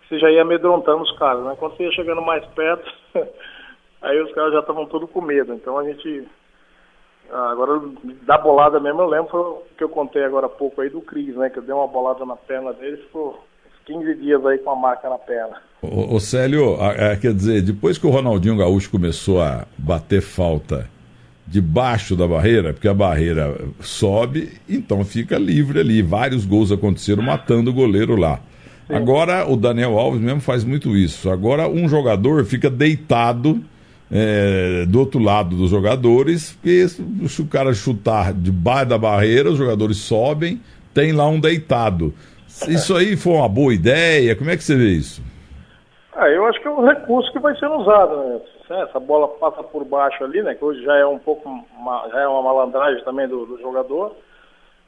você 0.08 0.18
já 0.18 0.32
ia 0.32 0.42
amedrontando 0.42 1.04
os 1.04 1.16
caras, 1.16 1.44
né? 1.44 1.54
Quando 1.56 1.76
você 1.76 1.84
ia 1.84 1.92
chegando 1.92 2.22
mais 2.22 2.44
perto, 2.46 2.92
aí 4.02 4.20
os 4.22 4.32
caras 4.32 4.52
já 4.52 4.60
estavam 4.60 4.86
tudo 4.86 5.06
com 5.08 5.20
medo. 5.20 5.52
Então 5.54 5.78
a 5.78 5.84
gente. 5.84 6.26
Ah, 7.32 7.50
agora, 7.52 7.80
da 8.22 8.36
bolada 8.38 8.80
mesmo, 8.80 9.02
eu 9.02 9.08
lembro 9.08 9.62
que 9.78 9.84
eu 9.84 9.88
contei 9.88 10.24
agora 10.24 10.46
há 10.46 10.48
pouco 10.48 10.80
aí 10.80 10.90
do 10.90 11.00
Cris, 11.00 11.36
né? 11.36 11.48
Que 11.48 11.58
eu 11.58 11.62
dei 11.62 11.74
uma 11.74 11.86
bolada 11.86 12.24
na 12.24 12.34
perna 12.34 12.72
dele 12.72 12.96
e 12.96 13.06
ficou 13.06 13.44
15 13.86 14.14
dias 14.16 14.44
aí 14.44 14.58
com 14.58 14.70
a 14.70 14.76
marca 14.76 15.08
na 15.08 15.18
perna. 15.18 15.62
Ô, 15.80 16.16
ô 16.16 16.20
Célio, 16.20 16.76
quer 17.20 17.32
dizer, 17.32 17.62
depois 17.62 17.98
que 17.98 18.06
o 18.06 18.10
Ronaldinho 18.10 18.56
Gaúcho 18.56 18.90
começou 18.90 19.40
a 19.40 19.64
bater 19.78 20.20
falta 20.20 20.90
debaixo 21.46 22.14
da 22.14 22.28
barreira, 22.28 22.72
porque 22.72 22.86
a 22.86 22.94
barreira 22.94 23.56
sobe, 23.80 24.60
então 24.68 25.04
fica 25.04 25.38
livre 25.38 25.80
ali. 25.80 26.02
Vários 26.02 26.44
gols 26.44 26.70
aconteceram 26.70 27.22
matando 27.22 27.70
o 27.70 27.74
goleiro 27.74 28.16
lá. 28.16 28.40
Sim. 28.86 28.94
Agora 28.94 29.48
o 29.48 29.56
Daniel 29.56 29.98
Alves 29.98 30.20
mesmo 30.20 30.40
faz 30.40 30.64
muito 30.64 30.96
isso. 30.96 31.30
Agora 31.30 31.68
um 31.68 31.88
jogador 31.88 32.44
fica 32.44 32.68
deitado 32.68 33.60
é, 34.10 34.84
do 34.86 34.98
outro 34.98 35.20
lado 35.20 35.56
dos 35.56 35.70
jogadores, 35.70 36.52
porque 36.54 36.88
se 36.88 37.42
o 37.42 37.46
cara 37.46 37.72
chutar 37.72 38.32
debaixo 38.32 38.86
da 38.86 38.98
barreira, 38.98 39.50
os 39.50 39.58
jogadores 39.58 39.98
sobem, 39.98 40.60
tem 40.92 41.12
lá 41.12 41.26
um 41.28 41.38
deitado. 41.38 42.12
Isso 42.68 42.96
aí 42.96 43.16
foi 43.16 43.34
uma 43.34 43.48
boa 43.48 43.72
ideia? 43.72 44.36
Como 44.36 44.50
é 44.50 44.56
que 44.56 44.64
você 44.64 44.74
vê 44.74 44.90
isso? 44.90 45.22
Ah, 46.14 46.28
eu 46.28 46.44
acho 46.46 46.60
que 46.60 46.68
é 46.68 46.70
um 46.70 46.84
recurso 46.84 47.32
que 47.32 47.38
vai 47.38 47.56
sendo 47.56 47.76
usado, 47.76 48.16
né? 48.16 48.40
Essa 48.82 49.00
bola 49.00 49.26
passa 49.26 49.62
por 49.62 49.84
baixo 49.84 50.22
ali, 50.22 50.42
né? 50.42 50.54
Que 50.54 50.64
hoje 50.64 50.82
já 50.82 50.96
é 50.96 51.06
um 51.06 51.18
pouco, 51.18 51.48
uma, 51.48 52.08
já 52.08 52.20
é 52.20 52.28
uma 52.28 52.42
malandragem 52.42 53.02
também 53.04 53.26
do, 53.26 53.46
do 53.46 53.60
jogador. 53.60 54.14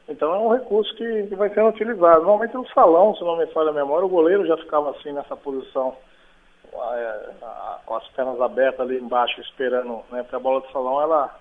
Então 0.09 0.35
é 0.35 0.39
um 0.39 0.53
recurso 0.53 0.95
que, 0.95 1.23
que, 1.25 1.35
vai 1.35 1.49
sendo 1.51 1.69
utilizado. 1.69 2.23
Normalmente 2.23 2.55
no 2.55 2.67
salão, 2.69 3.15
se 3.17 3.25
não 3.25 3.37
me 3.37 3.47
falha 3.47 3.71
a 3.71 3.73
memória, 3.73 4.05
o 4.05 4.11
goleiro 4.11 4.47
já 4.47 4.57
ficava 4.57 4.91
assim 4.91 5.13
nessa 5.13 5.37
posição, 5.37 5.95
é, 5.95 5.97
com 7.85 7.97
as 7.97 8.07
pernas 8.09 8.41
abertas 8.41 8.81
ali 8.81 8.99
embaixo, 8.99 9.41
esperando, 9.41 10.01
né? 10.11 10.23
Porque 10.23 10.37
a 10.37 10.41
bola 10.41 10.61
do 10.61 10.73
salão, 10.73 11.01
ela, 11.01 11.35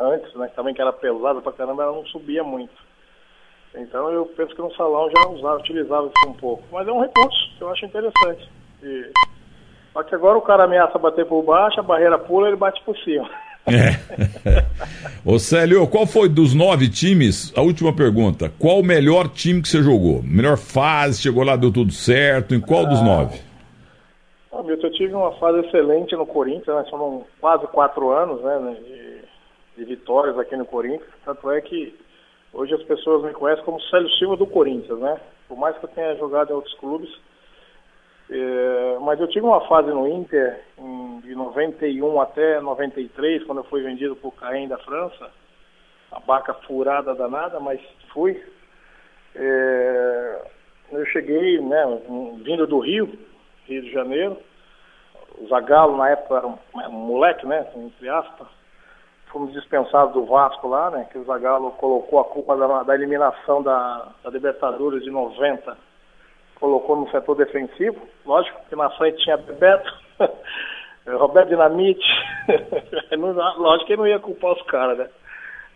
antes, 0.00 0.34
né? 0.34 0.50
Também 0.54 0.74
que 0.74 0.80
era 0.80 0.92
pesada 0.92 1.40
pra 1.40 1.52
caramba, 1.52 1.82
ela 1.82 1.92
não 1.92 2.06
subia 2.06 2.44
muito. 2.44 2.74
Então 3.74 4.10
eu 4.10 4.26
penso 4.26 4.54
que 4.54 4.62
no 4.62 4.74
salão 4.74 5.10
já 5.10 5.28
usava, 5.30 5.56
utilizava 5.56 6.06
isso 6.06 6.30
um 6.30 6.34
pouco. 6.34 6.62
Mas 6.70 6.86
é 6.86 6.92
um 6.92 7.00
recurso 7.00 7.50
que 7.56 7.62
eu 7.62 7.70
acho 7.70 7.86
interessante. 7.86 8.48
E... 8.82 9.10
Só 9.92 10.02
que 10.02 10.14
agora 10.14 10.38
o 10.38 10.42
cara 10.42 10.64
ameaça 10.64 10.98
bater 10.98 11.26
por 11.26 11.42
baixo, 11.42 11.80
a 11.80 11.82
barreira 11.82 12.18
pula 12.18 12.48
ele 12.48 12.56
bate 12.56 12.82
por 12.84 12.96
cima. 12.98 13.28
É. 13.66 13.96
Ô 15.24 15.38
Célio, 15.38 15.86
qual 15.86 16.06
foi 16.06 16.28
dos 16.28 16.52
nove 16.52 16.88
times? 16.88 17.52
A 17.56 17.62
última 17.62 17.94
pergunta. 17.94 18.52
Qual 18.58 18.80
o 18.80 18.84
melhor 18.84 19.28
time 19.28 19.62
que 19.62 19.68
você 19.68 19.82
jogou? 19.82 20.22
Melhor 20.22 20.58
fase, 20.58 21.22
chegou 21.22 21.44
lá, 21.44 21.56
deu 21.56 21.72
tudo 21.72 21.92
certo. 21.92 22.54
Em 22.54 22.60
qual 22.60 22.84
ah, 22.84 22.88
dos 22.88 23.02
nove? 23.02 23.40
Eu 24.66 24.92
tive 24.92 25.14
uma 25.14 25.32
fase 25.32 25.66
excelente 25.66 26.14
no 26.14 26.26
Corinthians, 26.26 26.76
né? 26.76 26.84
São 26.90 27.24
quase 27.40 27.66
quatro 27.68 28.10
anos 28.10 28.40
né, 28.40 28.76
de, 28.84 29.78
de 29.78 29.84
vitórias 29.84 30.38
aqui 30.38 30.56
no 30.56 30.64
Corinthians. 30.64 31.10
Tanto 31.24 31.50
é 31.50 31.60
que 31.60 31.94
Hoje 32.54 32.72
as 32.72 32.82
pessoas 32.84 33.24
me 33.24 33.32
conhecem 33.32 33.64
como 33.64 33.82
Célio 33.82 34.08
Silva 34.10 34.36
do 34.36 34.46
Corinthians, 34.46 35.00
né? 35.00 35.20
Por 35.48 35.58
mais 35.58 35.76
que 35.76 35.86
eu 35.86 35.90
tenha 35.90 36.14
jogado 36.14 36.50
em 36.50 36.54
outros 36.54 36.72
clubes. 36.74 37.10
É, 38.30 38.96
mas 39.00 39.20
eu 39.20 39.26
tive 39.26 39.44
uma 39.44 39.60
fase 39.66 39.88
no 39.88 40.06
Inter 40.06 40.62
em, 40.78 41.20
de 41.20 41.34
91 41.34 42.20
até 42.20 42.60
93, 42.60 43.42
quando 43.42 43.58
eu 43.58 43.64
fui 43.64 43.82
vendido 43.82 44.14
por 44.14 44.32
Caen 44.36 44.68
da 44.68 44.78
França. 44.78 45.32
A 46.12 46.20
barca 46.20 46.54
furada 46.54 47.12
danada, 47.12 47.58
mas 47.58 47.80
fui. 48.12 48.40
É, 49.34 50.42
eu 50.92 51.04
cheguei, 51.06 51.60
né, 51.60 52.00
vindo 52.44 52.68
do 52.68 52.78
Rio, 52.78 53.18
Rio 53.66 53.82
de 53.82 53.92
Janeiro. 53.92 54.36
O 55.38 55.46
Zagallo 55.48 55.96
na 55.96 56.10
época 56.10 56.36
era 56.36 56.46
um, 56.46 56.58
um 56.74 56.90
moleque, 56.90 57.46
né, 57.46 57.66
entre 57.76 58.08
aspas 58.08 58.46
fomos 59.34 59.52
dispensados 59.52 60.14
do 60.14 60.24
Vasco 60.24 60.68
lá, 60.68 60.90
né? 60.92 61.08
Que 61.10 61.18
o 61.18 61.24
Zagallo 61.24 61.72
colocou 61.72 62.20
a 62.20 62.24
culpa 62.24 62.56
da, 62.56 62.84
da 62.84 62.94
eliminação 62.94 63.64
da, 63.64 64.12
da, 64.22 64.30
Libertadores 64.30 65.02
de 65.02 65.10
90, 65.10 65.76
colocou 66.54 66.94
no 66.94 67.10
setor 67.10 67.34
defensivo. 67.34 68.00
Lógico 68.24 68.60
que 68.68 68.76
na 68.76 68.88
frente 68.90 69.24
tinha 69.24 69.36
Bebeto, 69.36 69.92
Roberto 71.18 71.48
Dinamite. 71.48 72.06
lógico 73.58 73.86
que 73.86 73.96
não 73.96 74.06
ia 74.06 74.20
culpar 74.20 74.52
os 74.52 74.62
caras, 74.62 74.98
né? 74.98 75.08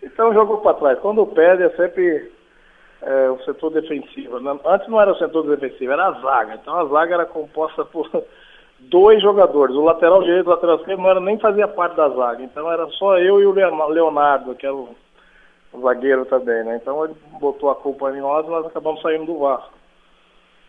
Então 0.05 0.33
jogou 0.33 0.59
para 0.59 0.75
trás. 0.75 0.99
Quando 1.01 1.27
perde 1.27 1.65
é 1.65 1.71
sempre 1.71 2.33
é, 3.03 3.31
o 3.31 3.39
setor 3.45 3.71
defensivo. 3.71 4.37
Antes 4.67 4.89
não 4.89 5.01
era 5.01 5.13
o 5.13 5.19
setor 5.19 5.47
defensivo, 5.47 5.93
era 5.93 6.09
a 6.09 6.13
zaga. 6.21 6.55
Então 6.55 6.75
a 6.75 6.85
zaga 6.87 7.15
era 7.15 7.27
composta 7.27 7.85
por 7.85 8.11
dois 8.81 9.23
jogadores. 9.23 9.75
O 9.77 9.85
lateral 9.85 10.23
direito 10.23 10.47
e 10.47 10.49
o 10.49 10.51
lateral 10.51 10.77
esquerdo 10.77 11.03
não 11.03 11.11
era, 11.11 11.21
nem 11.21 11.39
fazia 11.39 11.69
parte 11.69 11.97
da 11.97 12.09
zaga. 12.09 12.43
Então 12.43 12.71
era 12.71 12.87
só 12.91 13.19
eu 13.19 13.41
e 13.41 13.47
o 13.47 13.53
Leonardo, 13.53 14.55
que 14.55 14.67
era 14.67 14.75
o, 14.75 14.95
o 15.73 15.81
zagueiro 15.81 16.25
também, 16.27 16.65
né? 16.65 16.79
Então 16.81 17.05
ele 17.05 17.15
botou 17.41 17.71
a 17.71 17.77
culpa 17.77 18.11
em 18.11 18.21
nós 18.21 18.47
e 18.47 18.51
nós 18.51 18.67
acabamos 18.67 19.01
saindo 19.01 19.27
do 19.27 19.39
Vasco. 19.39 19.73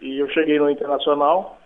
E 0.02 0.20
eu 0.20 0.30
cheguei 0.30 0.60
no 0.60 0.70
Internacional 0.70 1.58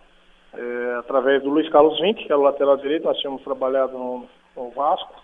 é, 0.53 0.95
através 0.99 1.43
do 1.43 1.49
Luiz 1.49 1.69
Carlos 1.69 1.99
Vinck, 1.99 2.23
que 2.23 2.31
era 2.31 2.39
o 2.39 2.43
lateral 2.43 2.77
direito, 2.77 3.05
nós 3.05 3.17
tínhamos 3.17 3.43
trabalhado 3.43 3.97
no, 3.97 4.25
no 4.55 4.69
Vasco, 4.71 5.21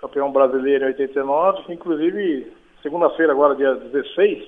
campeão 0.00 0.32
brasileiro 0.32 0.84
em 0.84 0.88
89, 0.88 1.72
inclusive 1.72 2.52
segunda-feira 2.84 3.32
agora, 3.32 3.56
dia 3.56 3.74
16, 3.74 4.46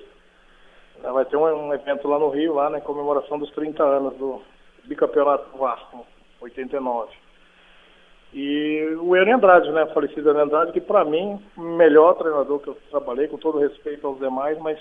vai 1.03 1.25
ter 1.25 1.38
um, 1.38 1.68
um 1.68 1.75
evento 1.75 2.07
lá 2.07 2.18
no 2.18 2.29
Rio, 2.29 2.55
lá 2.55 2.68
né, 2.68 2.81
comemoração 2.81 3.38
dos 3.38 3.51
30 3.53 3.83
anos 3.83 4.14
do, 4.18 4.42
bicampeonato 4.87 5.57
Vasco, 5.57 6.07
89. 6.40 7.12
E 8.35 8.96
o 9.01 9.16
Enem 9.16 9.35
Andrade, 9.35 9.70
né, 9.72 9.87
falecido 9.87 10.31
Enem 10.31 10.42
Andrade, 10.42 10.72
que 10.72 10.81
para 10.81 11.05
mim, 11.05 11.40
melhor 11.57 12.14
treinador 12.14 12.61
que 12.61 12.68
eu 12.68 12.79
trabalhei, 12.90 13.27
com 13.27 13.38
todo 13.38 13.59
respeito 13.59 14.07
aos 14.07 14.18
demais, 14.18 14.59
mas 14.59 14.79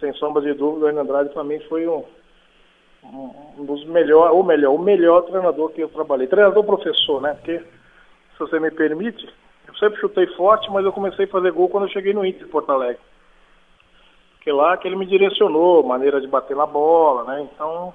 sem 0.00 0.12
sombra 0.14 0.42
de 0.42 0.52
dúvida, 0.54 0.86
o 0.86 0.88
Enem 0.88 1.02
Andrade 1.02 1.30
para 1.30 1.44
mim 1.44 1.60
foi 1.68 1.86
um, 1.86 2.04
um 3.04 3.64
dos 3.64 3.84
melhores, 3.86 4.34
ou 4.34 4.42
melhor, 4.42 4.74
o 4.74 4.78
melhor 4.78 5.22
treinador 5.22 5.70
que 5.70 5.82
eu 5.82 5.88
trabalhei. 5.88 6.26
Treinador 6.26 6.64
professor, 6.64 7.22
né, 7.22 7.34
porque, 7.34 7.58
se 7.58 8.38
você 8.38 8.58
me 8.58 8.70
permite, 8.70 9.32
eu 9.72 9.78
sempre 9.78 10.00
chutei 10.00 10.26
forte, 10.28 10.70
mas 10.70 10.84
eu 10.84 10.92
comecei 10.92 11.24
a 11.24 11.28
fazer 11.28 11.50
gol 11.52 11.68
quando 11.68 11.84
eu 11.84 11.92
cheguei 11.92 12.12
no 12.12 12.24
Inter 12.24 12.44
de 12.44 12.50
Porto 12.50 12.70
Alegre. 12.70 13.00
Porque 14.34 14.52
lá 14.52 14.76
que 14.76 14.86
ele 14.86 14.96
me 14.96 15.06
direcionou, 15.06 15.82
maneira 15.82 16.20
de 16.20 16.26
bater 16.26 16.56
na 16.56 16.66
bola, 16.66 17.24
né, 17.24 17.48
então 17.52 17.94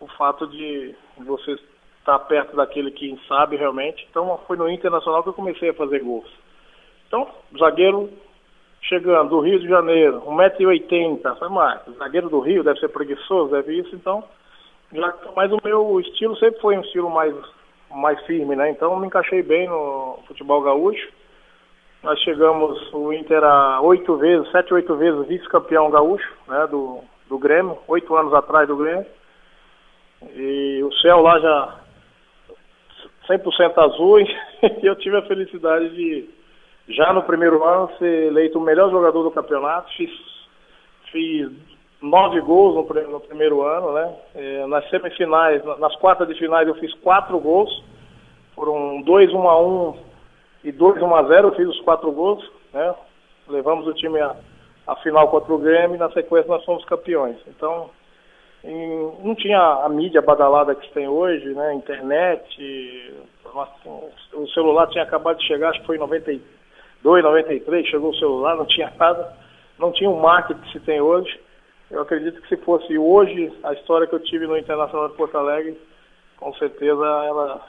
o 0.00 0.06
fato 0.06 0.46
de 0.46 0.94
você 1.18 1.58
estar 1.98 2.18
perto 2.20 2.56
daquele 2.56 2.90
que 2.90 3.18
sabe 3.26 3.56
realmente. 3.56 4.06
Então 4.10 4.38
foi 4.46 4.56
no 4.56 4.68
Internacional 4.68 5.22
que 5.22 5.30
eu 5.30 5.34
comecei 5.34 5.70
a 5.70 5.74
fazer 5.74 6.00
gols. 6.00 6.30
Então, 7.06 7.26
zagueiro 7.58 8.10
chegando 8.82 9.30
do 9.30 9.40
Rio 9.40 9.58
de 9.58 9.68
Janeiro, 9.68 10.22
1,80m, 10.22 11.38
foi 11.38 11.48
mais. 11.48 11.80
Zagueiro 11.98 12.28
do 12.28 12.38
Rio 12.38 12.62
deve 12.62 12.78
ser 12.78 12.88
preguiçoso, 12.88 13.50
deve 13.50 13.78
isso, 13.78 13.94
então. 13.94 14.22
Já, 14.92 15.14
mas 15.34 15.50
o 15.52 15.58
meu 15.64 16.00
estilo 16.00 16.36
sempre 16.36 16.60
foi 16.60 16.76
um 16.76 16.80
estilo 16.80 17.10
mais, 17.10 17.34
mais 17.90 18.20
firme, 18.26 18.54
né? 18.54 18.70
Então 18.70 18.98
me 18.98 19.06
encaixei 19.06 19.42
bem 19.42 19.68
no 19.68 20.18
futebol 20.26 20.62
gaúcho. 20.62 21.08
nós 22.02 22.18
chegamos 22.20 22.92
o 22.92 23.12
Inter 23.12 23.42
a 23.42 23.80
oito 23.80 24.16
vezes, 24.16 24.50
sete, 24.50 24.72
oito 24.72 24.94
vezes 24.96 25.26
vice-campeão 25.26 25.90
gaúcho, 25.90 26.32
né, 26.46 26.66
do, 26.66 27.00
do 27.28 27.38
Grêmio, 27.38 27.78
oito 27.88 28.14
anos 28.14 28.32
atrás 28.34 28.68
do 28.68 28.76
Grêmio. 28.76 29.06
E 30.34 30.82
o 30.82 30.92
céu 30.94 31.20
lá 31.20 31.38
já 31.38 31.80
100% 33.28 33.78
azul 33.78 34.20
e 34.20 34.28
eu 34.82 34.96
tive 34.96 35.16
a 35.16 35.22
felicidade 35.22 35.90
de, 35.90 36.28
já 36.88 37.12
no 37.12 37.22
primeiro 37.22 37.62
ano, 37.62 37.90
ser 37.98 38.28
eleito 38.28 38.58
o 38.58 38.62
melhor 38.62 38.90
jogador 38.90 39.22
do 39.22 39.30
campeonato. 39.30 39.92
Fiz, 39.94 40.10
fiz 41.12 41.50
nove 42.00 42.40
gols 42.40 42.74
no, 42.74 43.10
no 43.10 43.20
primeiro 43.20 43.62
ano, 43.62 43.92
né? 43.92 44.14
É, 44.34 44.66
nas 44.66 44.88
semifinais, 44.88 45.64
nas 45.78 45.94
quartas 45.96 46.28
de 46.28 46.34
finais 46.34 46.68
eu 46.68 46.74
fiz 46.76 46.92
quatro 46.94 47.38
gols. 47.38 47.70
Foram 48.54 49.02
dois 49.02 49.32
1 49.32 49.48
a 49.48 49.60
1 49.60 49.96
e 50.64 50.72
dois 50.72 51.00
1 51.00 51.14
a 51.14 51.22
0 51.24 51.48
eu 51.48 51.54
fiz 51.54 51.68
os 51.68 51.80
quatro 51.80 52.10
gols, 52.12 52.44
né? 52.72 52.94
Levamos 53.48 53.86
o 53.86 53.94
time 53.94 54.20
à, 54.20 54.36
à 54.86 54.96
final 54.96 55.28
contra 55.28 55.52
o 55.52 55.58
Grêmio 55.58 55.96
e 55.96 55.98
na 55.98 56.10
sequência 56.10 56.48
nós 56.48 56.64
fomos 56.64 56.84
campeões. 56.84 57.36
Então, 57.46 57.90
em, 58.64 59.12
não 59.22 59.34
tinha 59.34 59.58
a 59.58 59.88
mídia 59.88 60.20
badalada 60.20 60.74
que 60.74 60.92
tem 60.92 61.08
hoje, 61.08 61.48
né? 61.54 61.74
Internet, 61.74 63.14
o 64.34 64.46
celular 64.48 64.88
tinha 64.88 65.04
acabado 65.04 65.38
de 65.38 65.46
chegar, 65.46 65.70
acho 65.70 65.80
que 65.80 65.86
foi 65.86 65.96
em 65.96 66.00
92, 66.00 67.22
93, 67.22 67.86
chegou 67.86 68.10
o 68.10 68.16
celular, 68.16 68.56
não 68.56 68.66
tinha 68.66 68.92
nada, 68.98 69.32
não 69.78 69.92
tinha 69.92 70.10
o 70.10 70.20
marketing 70.20 70.60
que 70.60 70.72
se 70.72 70.80
tem 70.80 71.00
hoje. 71.00 71.47
Eu 71.90 72.02
acredito 72.02 72.40
que 72.42 72.48
se 72.48 72.56
fosse 72.58 72.98
hoje 72.98 73.50
a 73.62 73.72
história 73.72 74.06
que 74.06 74.14
eu 74.14 74.20
tive 74.20 74.46
no 74.46 74.58
Internacional 74.58 75.08
de 75.08 75.16
Porto 75.16 75.36
Alegre, 75.36 75.76
com 76.36 76.52
certeza 76.54 77.04
ela 77.26 77.66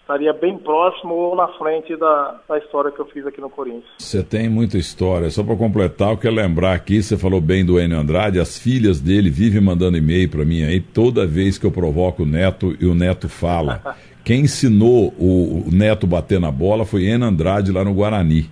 estaria 0.00 0.32
bem 0.32 0.58
próximo 0.58 1.14
ou 1.14 1.36
na 1.36 1.46
frente 1.56 1.96
da, 1.96 2.40
da 2.48 2.58
história 2.58 2.90
que 2.90 2.98
eu 2.98 3.06
fiz 3.06 3.24
aqui 3.24 3.40
no 3.40 3.48
Corinthians. 3.48 3.84
Você 3.98 4.22
tem 4.22 4.48
muita 4.48 4.76
história. 4.76 5.30
Só 5.30 5.44
para 5.44 5.56
completar, 5.56 6.10
eu 6.10 6.18
quero 6.18 6.34
lembrar 6.34 6.74
aqui, 6.74 7.00
você 7.00 7.16
falou 7.16 7.40
bem 7.40 7.64
do 7.64 7.80
Enio 7.80 7.98
Andrade, 7.98 8.40
as 8.40 8.58
filhas 8.58 9.00
dele 9.00 9.30
vivem 9.30 9.60
mandando 9.60 9.96
e-mail 9.96 10.28
para 10.28 10.44
mim 10.44 10.64
aí 10.64 10.80
toda 10.80 11.24
vez 11.24 11.56
que 11.56 11.64
eu 11.64 11.70
provoco 11.70 12.24
o 12.24 12.26
Neto 12.26 12.76
e 12.80 12.86
o 12.86 12.94
Neto 12.94 13.28
fala. 13.28 13.96
Quem 14.24 14.42
ensinou 14.42 15.14
o, 15.18 15.68
o 15.68 15.70
Neto 15.72 16.06
bater 16.06 16.40
na 16.40 16.50
bola 16.50 16.84
foi 16.84 17.04
Enio 17.04 17.26
Andrade 17.26 17.72
lá 17.72 17.84
no 17.84 17.94
Guarani 17.94 18.50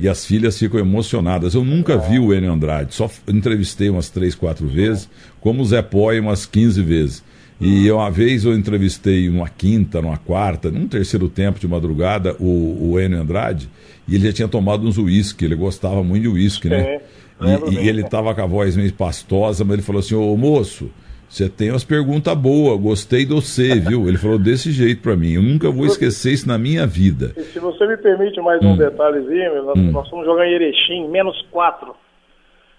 e 0.00 0.08
as 0.08 0.24
filhas 0.24 0.58
ficam 0.58 0.78
emocionadas. 0.78 1.54
Eu 1.54 1.64
nunca 1.64 1.98
vi 1.98 2.18
o 2.18 2.32
Enio 2.32 2.52
Andrade, 2.52 2.94
só 2.94 3.10
entrevistei 3.26 3.90
umas 3.90 4.08
três, 4.08 4.34
quatro 4.34 4.66
vezes, 4.66 5.08
como 5.40 5.62
o 5.62 5.66
Zé 5.66 5.82
Poi 5.82 6.20
umas 6.20 6.46
15 6.46 6.82
vezes. 6.82 7.24
E 7.60 7.90
uma 7.90 8.08
vez 8.08 8.44
eu 8.44 8.54
entrevistei 8.54 9.28
numa 9.28 9.48
quinta, 9.48 10.00
numa 10.00 10.16
quarta, 10.16 10.70
num 10.70 10.86
terceiro 10.86 11.28
tempo 11.28 11.58
de 11.58 11.66
madrugada, 11.66 12.36
o, 12.38 12.92
o 12.92 13.00
Enio 13.00 13.20
Andrade, 13.20 13.68
e 14.06 14.14
ele 14.14 14.26
já 14.26 14.32
tinha 14.32 14.48
tomado 14.48 14.86
uns 14.86 14.96
uísque, 14.96 15.44
ele 15.44 15.56
gostava 15.56 16.04
muito 16.04 16.22
de 16.22 16.28
uísque, 16.28 16.68
né? 16.68 17.00
E, 17.40 17.74
e, 17.74 17.88
ele 17.88 18.02
estava 18.02 18.32
com 18.34 18.42
a 18.42 18.46
voz 18.46 18.76
meio 18.76 18.92
pastosa, 18.92 19.64
mas 19.64 19.74
ele 19.74 19.82
falou 19.82 20.00
assim, 20.00 20.14
ô 20.14 20.36
moço, 20.36 20.90
você 21.28 21.46
tem 21.46 21.70
umas 21.70 21.84
perguntas 21.84 22.34
boas, 22.34 22.80
gostei 22.80 23.26
de 23.26 23.34
você, 23.34 23.78
viu? 23.78 24.08
Ele 24.08 24.16
falou 24.16 24.38
desse 24.38 24.72
jeito 24.72 25.02
para 25.02 25.14
mim. 25.14 25.34
Eu 25.34 25.42
nunca 25.42 25.70
vou 25.70 25.84
esquecer 25.84 26.32
isso 26.32 26.48
na 26.48 26.56
minha 26.56 26.86
vida. 26.86 27.32
E 27.36 27.42
se 27.42 27.58
você 27.58 27.86
me 27.86 27.98
permite 27.98 28.40
mais 28.40 28.62
um 28.64 28.72
hum. 28.72 28.76
detalhezinho, 28.78 29.62
nós, 29.62 29.78
hum. 29.78 29.92
nós 29.92 30.08
fomos 30.08 30.24
jogar 30.24 30.46
em 30.46 30.54
Erechim, 30.54 31.06
menos 31.08 31.40
quatro. 31.50 31.94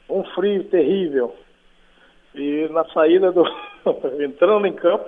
Um 0.10 0.24
frio 0.36 0.64
terrível. 0.64 1.36
E 2.34 2.68
na 2.72 2.84
saída 2.86 3.32
do. 3.32 3.44
entrando 4.20 4.66
em 4.66 4.74
campo, 4.74 5.06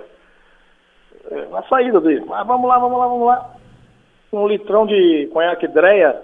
é, 1.30 1.46
na 1.46 1.62
saída 1.64 2.00
do. 2.00 2.32
Ah, 2.32 2.44
vamos 2.44 2.68
lá, 2.68 2.78
vamos 2.78 2.98
lá, 2.98 3.06
vamos 3.08 3.26
lá. 3.26 3.54
Um 4.32 4.46
litrão 4.46 4.86
de 4.86 5.28
conhaque 5.32 5.66
dreia. 5.66 6.16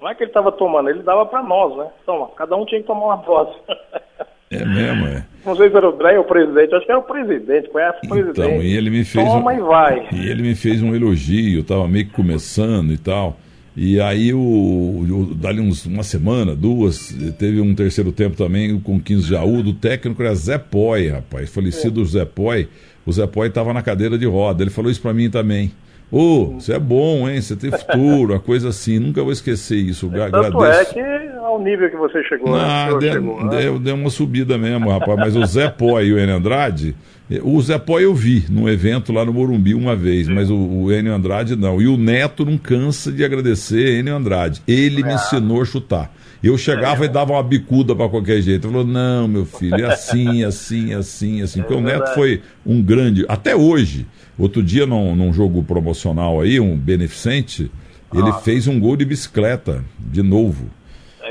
Não 0.00 0.08
é 0.08 0.14
que 0.14 0.24
ele 0.24 0.30
estava 0.30 0.50
tomando, 0.50 0.88
ele 0.88 1.02
dava 1.02 1.26
para 1.26 1.42
nós, 1.42 1.76
né? 1.76 1.88
Toma, 2.04 2.28
cada 2.30 2.56
um 2.56 2.64
tinha 2.64 2.80
que 2.80 2.86
tomar 2.86 3.04
uma 3.04 3.16
dose. 3.16 3.56
É 4.52 4.64
mesmo, 4.64 5.06
é. 5.06 5.24
Não 5.44 5.56
sei 5.56 5.70
se 5.70 5.76
era 5.76 5.88
o 5.88 5.92
Drey 5.92 6.16
ou 6.16 6.22
o 6.22 6.26
presidente, 6.26 6.74
acho 6.74 6.84
que 6.86 6.92
era 6.92 7.00
o 7.00 7.04
presidente, 7.04 7.68
conhece 7.70 7.98
o 8.04 8.08
presidente. 8.08 8.40
Então, 8.40 8.62
e 8.62 8.76
ele 8.76 8.90
me 8.90 9.04
fez. 9.04 9.26
Toma 9.26 9.52
um, 9.52 9.56
e 9.56 9.60
vai. 9.60 10.08
E 10.12 10.28
ele 10.28 10.42
me 10.42 10.54
fez 10.54 10.82
um 10.82 10.94
elogio, 10.94 11.60
eu 11.60 11.64
tava 11.64 11.88
meio 11.88 12.06
que 12.06 12.12
começando 12.12 12.92
e 12.92 12.98
tal. 12.98 13.38
E 13.74 13.98
aí, 14.00 14.34
o, 14.34 14.38
o, 14.38 15.34
dali 15.34 15.60
uns, 15.60 15.86
uma 15.86 16.02
semana, 16.02 16.54
duas, 16.54 17.08
teve 17.38 17.60
um 17.60 17.74
terceiro 17.74 18.12
tempo 18.12 18.36
também 18.36 18.78
com 18.78 19.00
15 19.00 19.30
Jaú, 19.30 19.62
do 19.62 19.72
técnico 19.72 20.22
era 20.22 20.34
Zé 20.34 20.58
Poi, 20.58 21.08
rapaz. 21.08 21.48
Falecido 21.50 22.02
é. 22.02 22.04
Zé 22.04 22.24
Poi. 22.26 22.68
O 23.06 23.12
Zé 23.12 23.26
Poi 23.26 23.48
estava 23.48 23.72
na 23.72 23.82
cadeira 23.82 24.18
de 24.18 24.26
roda. 24.26 24.62
Ele 24.62 24.70
falou 24.70 24.90
isso 24.90 25.00
para 25.00 25.14
mim 25.14 25.30
também. 25.30 25.72
Ô, 26.12 26.42
oh, 26.42 26.60
você 26.60 26.74
é 26.74 26.78
bom, 26.78 27.26
hein? 27.26 27.40
Você 27.40 27.56
tem 27.56 27.70
futuro, 27.70 28.34
a 28.34 28.38
coisa 28.38 28.68
assim. 28.68 28.98
Nunca 28.98 29.22
vou 29.22 29.32
esquecer 29.32 29.78
isso. 29.78 30.10
Tanto 30.30 30.62
é 30.62 30.84
que 30.84 31.00
ao 31.42 31.58
nível 31.58 31.90
que 31.90 31.96
você 31.96 32.22
chegou. 32.24 32.54
Ah, 32.54 32.90
né? 32.92 32.98
deu, 32.98 33.12
chegou, 33.12 33.44
né? 33.44 33.56
deu, 33.56 33.78
deu, 33.78 33.94
uma 33.94 34.10
subida 34.10 34.58
mesmo, 34.58 34.90
rapaz. 34.90 35.18
Mas 35.18 35.36
o 35.36 35.44
Zé 35.46 35.70
Pó 35.70 36.00
e 36.02 36.12
o 36.12 36.18
Enio 36.18 36.36
Andrade, 36.36 36.94
o 37.42 37.60
Zé 37.62 37.78
Pó 37.78 37.98
eu 37.98 38.14
vi 38.14 38.44
num 38.50 38.68
evento 38.68 39.10
lá 39.10 39.24
no 39.24 39.32
Morumbi 39.32 39.74
uma 39.74 39.96
vez, 39.96 40.28
mas 40.28 40.50
o, 40.50 40.56
o 40.56 40.92
Enio 40.92 41.14
Andrade 41.14 41.56
não. 41.56 41.80
E 41.80 41.86
o 41.86 41.96
Neto 41.96 42.44
não 42.44 42.58
cansa 42.58 43.10
de 43.10 43.24
agradecer 43.24 43.98
Enio 43.98 44.14
Andrade. 44.14 44.62
Ele 44.68 45.02
é. 45.02 45.06
me 45.06 45.14
ensinou 45.14 45.62
a 45.62 45.64
chutar. 45.64 46.10
Eu 46.42 46.58
chegava 46.58 47.04
é. 47.04 47.06
e 47.06 47.08
dava 47.08 47.32
uma 47.32 47.42
bicuda 47.42 47.94
para 47.94 48.08
qualquer 48.08 48.42
jeito. 48.42 48.66
Ele 48.66 48.72
falou: 48.72 48.86
não, 48.86 49.28
meu 49.28 49.46
filho, 49.46 49.76
é 49.76 49.92
assim, 49.92 50.42
assim, 50.42 50.92
assim, 50.92 51.40
assim. 51.42 51.60
É 51.60 51.62
Porque 51.62 51.78
o 51.78 51.80
Neto 51.80 52.14
foi 52.14 52.42
um 52.66 52.82
grande. 52.82 53.24
Até 53.28 53.54
hoje. 53.54 54.06
Outro 54.38 54.62
dia, 54.62 54.86
num, 54.86 55.14
num 55.14 55.32
jogo 55.32 55.62
promocional 55.62 56.40
aí, 56.40 56.58
um 56.58 56.76
beneficente, 56.76 57.70
ele 58.12 58.28
ah. 58.28 58.34
fez 58.34 58.66
um 58.66 58.80
gol 58.80 58.96
de 58.96 59.04
bicicleta, 59.04 59.84
de 59.98 60.22
novo. 60.22 60.70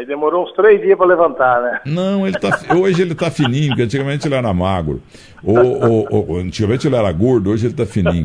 Aí 0.01 0.07
demorou 0.07 0.45
uns 0.45 0.51
três 0.53 0.81
dias 0.81 0.97
para 0.97 1.05
levantar, 1.05 1.61
né? 1.61 1.79
Não, 1.85 2.25
ele 2.25 2.35
tá, 2.39 2.59
hoje 2.75 3.03
ele 3.03 3.13
tá 3.13 3.29
fininho, 3.29 3.67
porque 3.67 3.83
antigamente 3.83 4.27
ele 4.27 4.33
era 4.33 4.51
magro. 4.51 4.99
O, 5.43 5.53
o, 5.53 6.31
o, 6.33 6.37
antigamente 6.37 6.87
ele 6.87 6.95
era 6.95 7.11
gordo, 7.11 7.51
hoje 7.51 7.67
ele 7.67 7.75
tá 7.75 7.85
fininho. 7.85 8.23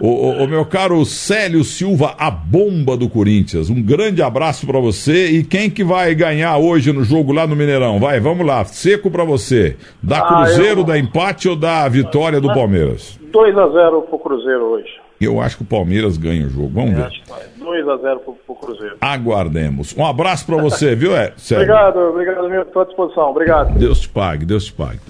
O, 0.00 0.46
meu 0.46 0.64
caro 0.64 1.04
Célio 1.04 1.64
Silva, 1.64 2.14
a 2.16 2.30
bomba 2.30 2.96
do 2.96 3.08
Corinthians. 3.08 3.68
Um 3.68 3.82
grande 3.82 4.22
abraço 4.22 4.68
para 4.68 4.78
você. 4.78 5.26
E 5.30 5.42
quem 5.42 5.68
que 5.68 5.82
vai 5.82 6.14
ganhar 6.14 6.56
hoje 6.58 6.92
no 6.92 7.02
jogo 7.02 7.32
lá 7.32 7.44
no 7.44 7.56
Mineirão? 7.56 7.98
Vai, 7.98 8.20
vamos 8.20 8.46
lá, 8.46 8.64
seco 8.64 9.10
para 9.10 9.24
você. 9.24 9.76
Da 10.00 10.18
ah, 10.18 10.44
Cruzeiro, 10.44 10.82
eu... 10.82 10.84
da 10.84 10.96
empate 10.96 11.48
ou 11.48 11.56
da 11.56 11.88
vitória 11.88 12.40
do 12.40 12.54
Palmeiras? 12.54 13.18
2 13.32 13.58
a 13.58 13.68
0 13.68 14.02
pro 14.02 14.18
Cruzeiro 14.20 14.62
hoje. 14.62 15.05
Eu 15.20 15.40
acho 15.40 15.56
que 15.56 15.62
o 15.62 15.66
Palmeiras 15.66 16.16
ganha 16.16 16.46
o 16.46 16.50
jogo. 16.50 16.70
Vamos 16.74 16.94
ver. 16.94 17.10
2 17.58 17.88
a 17.88 17.96
0 17.96 18.20
pro, 18.20 18.32
pro 18.46 18.54
Cruzeiro. 18.54 18.96
Aguardemos. 19.00 19.96
Um 19.96 20.06
abraço 20.06 20.46
para 20.46 20.56
você, 20.56 20.94
viu, 20.94 21.16
é? 21.16 21.32
Obrigado, 21.50 21.98
obrigado, 21.98 22.62
estou 22.62 22.82
à 22.82 22.84
disposição. 22.84 23.30
Obrigado. 23.30 23.78
Deus 23.78 24.00
te 24.00 24.08
pague, 24.08 24.44
Deus 24.44 24.66
te 24.66 24.72
pague. 24.72 25.00